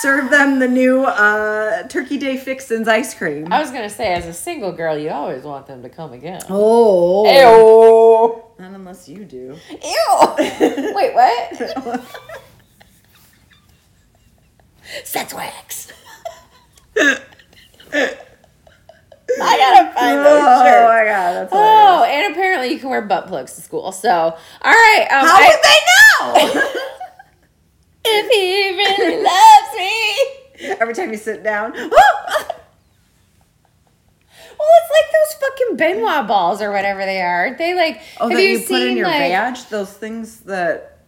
serve 0.00 0.30
them 0.30 0.58
the 0.58 0.68
new 0.68 1.04
uh, 1.04 1.86
Turkey 1.88 2.18
Day 2.18 2.36
Fixins 2.36 2.88
ice 2.88 3.14
cream. 3.14 3.52
I 3.52 3.60
was 3.60 3.70
gonna 3.70 3.88
say, 3.90 4.12
as 4.12 4.26
a 4.26 4.32
single 4.32 4.72
girl, 4.72 4.96
you 4.98 5.10
always 5.10 5.42
want 5.44 5.66
them 5.66 5.82
to 5.82 5.88
come 5.88 6.12
again. 6.12 6.40
Oh, 6.48 7.24
Ew. 7.26 8.42
not 8.64 8.72
unless 8.74 9.08
you 9.08 9.24
do. 9.24 9.56
Ew. 9.70 10.34
Wait, 10.94 11.14
what? 11.14 12.02
Sex 15.04 15.32
wax. 15.34 15.92
I 19.40 19.56
gotta 19.56 19.92
find 19.94 20.18
those 20.18 20.42
Oh 20.44 20.64
shirts. 20.64 20.88
my 20.88 21.04
god, 21.04 21.32
that's. 21.34 21.52
Oh, 21.52 21.56
apparently 22.62 22.74
you 22.74 22.80
can 22.80 22.90
wear 22.90 23.02
butt 23.02 23.26
plugs 23.26 23.54
to 23.56 23.60
school. 23.60 23.92
So, 23.92 24.10
all 24.10 24.36
right. 24.62 25.06
Um, 25.10 25.26
How 25.26 25.36
I- 25.36 25.48
would 25.48 25.62
they 25.64 26.52
know? 26.60 26.70
if 28.04 28.30
he 28.30 28.70
really 28.76 29.22
loves 30.60 30.68
me. 30.68 30.76
Every 30.80 30.94
time 30.94 31.10
you 31.10 31.18
sit 31.18 31.42
down, 31.42 31.72
Well, 34.58 34.68
it's 34.84 34.92
like 34.92 35.10
those 35.12 35.34
fucking 35.50 35.76
Ben 35.76 36.02
Wa 36.02 36.22
balls 36.24 36.62
or 36.62 36.70
whatever 36.70 37.04
they 37.04 37.20
are. 37.20 37.46
Aren't 37.46 37.58
They 37.58 37.74
like. 37.74 38.00
oh, 38.20 38.28
have 38.28 38.36
that 38.38 38.42
you, 38.44 38.48
you, 38.50 38.58
seen 38.58 38.66
put 38.68 38.82
in 38.88 38.96
your 38.96 39.06
like? 39.08 39.18
badge, 39.18 39.68
those 39.70 39.92
things 39.92 40.40
that 40.40 40.98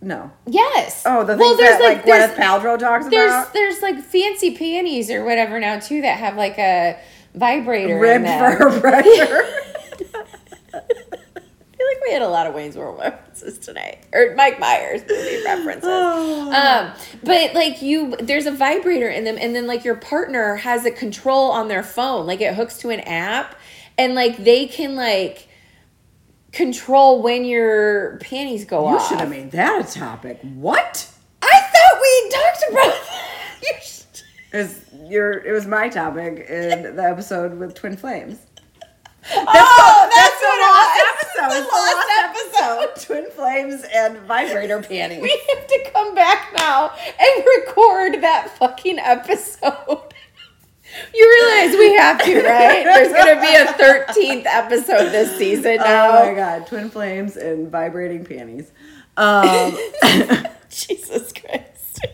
no. 0.00 0.32
Yes. 0.46 1.04
Oh, 1.06 1.20
the 1.22 1.36
things 1.36 1.40
Well, 1.40 1.56
that 1.58 1.80
like, 1.80 2.04
there's- 2.04 2.32
Gwyneth 2.32 2.36
Paltrow 2.36 2.76
talks 2.78 3.06
There's 3.06 3.30
about. 3.30 3.52
there's 3.52 3.80
like 3.80 4.02
fancy 4.02 4.56
panties 4.56 5.08
or 5.10 5.24
whatever 5.24 5.60
now 5.60 5.78
too 5.78 6.02
that 6.02 6.18
have 6.18 6.36
like 6.36 6.58
a 6.58 6.98
vibrator 7.34 7.94
in 7.94 8.00
Ribbed 8.00 8.24
them. 8.24 8.56
for 8.58 8.70
her 8.70 8.80
pressure. 8.80 9.44
We 12.06 12.12
had 12.12 12.22
a 12.22 12.28
lot 12.28 12.46
of 12.46 12.54
Wayne's 12.54 12.76
World 12.76 12.98
references 13.00 13.58
tonight, 13.58 13.98
or 14.12 14.34
Mike 14.36 14.60
Myers 14.60 15.02
movie 15.08 15.42
references. 15.44 15.84
Um, 15.84 16.92
but 17.24 17.52
like 17.54 17.82
you, 17.82 18.14
there's 18.20 18.46
a 18.46 18.52
vibrator 18.52 19.08
in 19.08 19.24
them, 19.24 19.36
and 19.40 19.54
then 19.56 19.66
like 19.66 19.84
your 19.84 19.96
partner 19.96 20.54
has 20.56 20.86
a 20.86 20.90
control 20.92 21.50
on 21.50 21.66
their 21.68 21.82
phone, 21.82 22.26
like 22.26 22.40
it 22.40 22.54
hooks 22.54 22.78
to 22.78 22.90
an 22.90 23.00
app, 23.00 23.56
and 23.98 24.14
like 24.14 24.36
they 24.38 24.66
can 24.66 24.94
like 24.94 25.48
control 26.52 27.22
when 27.22 27.44
your 27.44 28.18
panties 28.18 28.64
go 28.64 28.88
you 28.88 28.94
off. 28.96 29.02
You 29.02 29.08
should 29.08 29.20
have 29.20 29.30
made 29.30 29.50
that 29.50 29.88
a 29.88 29.92
topic. 29.92 30.38
What? 30.42 31.10
I 31.42 31.60
thought 31.60 32.00
we 32.00 32.30
talked 32.30 32.64
about 32.70 33.02
that. 33.08 33.58
You 33.62 33.72
should- 33.82 34.22
It 34.52 34.56
was 34.58 35.10
your. 35.10 35.32
It 35.44 35.50
was 35.52 35.66
my 35.66 35.88
topic 35.88 36.46
in 36.48 36.94
the 36.94 37.02
episode 37.04 37.58
with 37.58 37.74
Twin 37.74 37.96
Flames. 37.96 38.38
oh, 39.34 40.08
that's, 40.14 40.40
the 40.40 40.46
what 40.46 40.60
lost 40.60 40.96
it 40.96 41.02
was. 41.02 41.16
episode. 41.18 41.50
The 41.50 41.60
the 41.60 41.76
lost 41.76 41.96
lost 41.96 42.96
episode. 42.96 43.06
Twin 43.06 43.30
Flames 43.32 43.84
and 43.94 44.18
vibrator 44.26 44.80
panties. 44.82 45.22
We 45.22 45.42
have 45.54 45.66
to 45.66 45.90
come 45.92 46.14
back 46.14 46.52
now 46.56 46.92
and 47.18 47.44
record 47.58 48.22
that 48.22 48.50
fucking 48.58 48.98
episode. 48.98 50.02
You 51.12 51.28
realize 51.28 51.76
we 51.76 51.92
have 51.94 52.22
to, 52.24 52.34
right? 52.42 52.84
There's 52.84 53.12
going 53.12 53.34
to 53.34 53.40
be 53.42 53.54
a 53.54 53.66
13th 53.66 54.46
episode 54.46 55.10
this 55.10 55.36
season 55.36 55.76
now. 55.76 56.22
Oh 56.22 56.26
my 56.26 56.32
god, 56.34 56.66
Twin 56.68 56.88
Flames 56.88 57.36
and 57.36 57.70
vibrating 57.70 58.24
panties. 58.24 58.70
Um, 59.16 59.76
Jesus 60.70 61.32
Christ. 61.32 62.06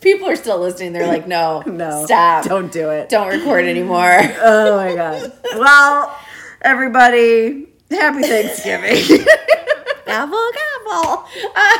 People 0.00 0.28
are 0.28 0.36
still 0.36 0.58
listening. 0.60 0.92
They're 0.92 1.06
like, 1.06 1.26
no, 1.26 1.60
no, 1.66 2.04
stop. 2.04 2.44
Don't 2.44 2.70
do 2.72 2.90
it. 2.90 3.08
Don't 3.08 3.28
record 3.28 3.64
anymore. 3.64 4.18
Oh 4.40 4.76
my 4.76 4.94
god. 4.94 5.32
Well, 5.56 6.16
everybody, 6.62 7.66
happy 7.90 8.22
Thanksgiving. 8.22 9.26
Gobble, 10.06 10.50
gobble. 10.86 11.26
Uh, 11.54 11.78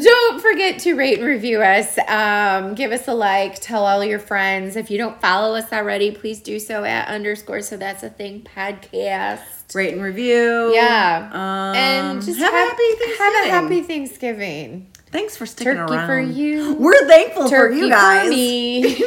Don't 0.00 0.40
forget 0.40 0.78
to 0.80 0.94
rate 0.94 1.18
and 1.18 1.26
review 1.26 1.60
us. 1.60 1.98
Um, 2.06 2.74
give 2.76 2.92
us 2.92 3.08
a 3.08 3.14
like. 3.14 3.58
Tell 3.60 3.84
all 3.84 4.04
your 4.04 4.20
friends. 4.20 4.76
If 4.76 4.92
you 4.92 4.98
don't 4.98 5.20
follow 5.20 5.56
us 5.56 5.72
already, 5.72 6.12
please 6.12 6.40
do 6.40 6.60
so 6.60 6.84
at 6.84 7.08
underscore. 7.08 7.62
So 7.62 7.76
that's 7.76 8.04
a 8.04 8.10
thing 8.10 8.46
podcast. 8.54 9.74
Rate 9.74 9.92
and 9.94 10.02
review. 10.02 10.72
Yeah, 10.72 11.28
Um, 11.32 11.74
and 11.76 12.22
just 12.22 12.38
have, 12.38 12.54
a 12.54 12.56
happy 12.56 13.14
Have 13.18 13.34
a 13.46 13.50
happy 13.50 13.82
Thanksgiving. 13.82 14.86
Thanks 15.10 15.36
for 15.36 15.46
sticking 15.46 15.74
Turkey 15.74 15.94
around. 15.94 16.06
for 16.06 16.20
you. 16.20 16.74
We're 16.74 17.06
thankful 17.06 17.48
Turkey 17.48 17.78
for 17.78 17.84
you 17.84 17.90
guys. 17.90 18.24
for 18.24 18.30
me. 18.30 18.84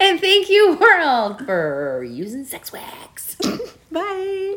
and 0.00 0.20
thank 0.20 0.50
you, 0.50 0.76
world, 0.80 1.44
for 1.46 2.04
using 2.04 2.44
sex 2.44 2.72
wax. 2.72 3.36
Bye. 3.90 4.56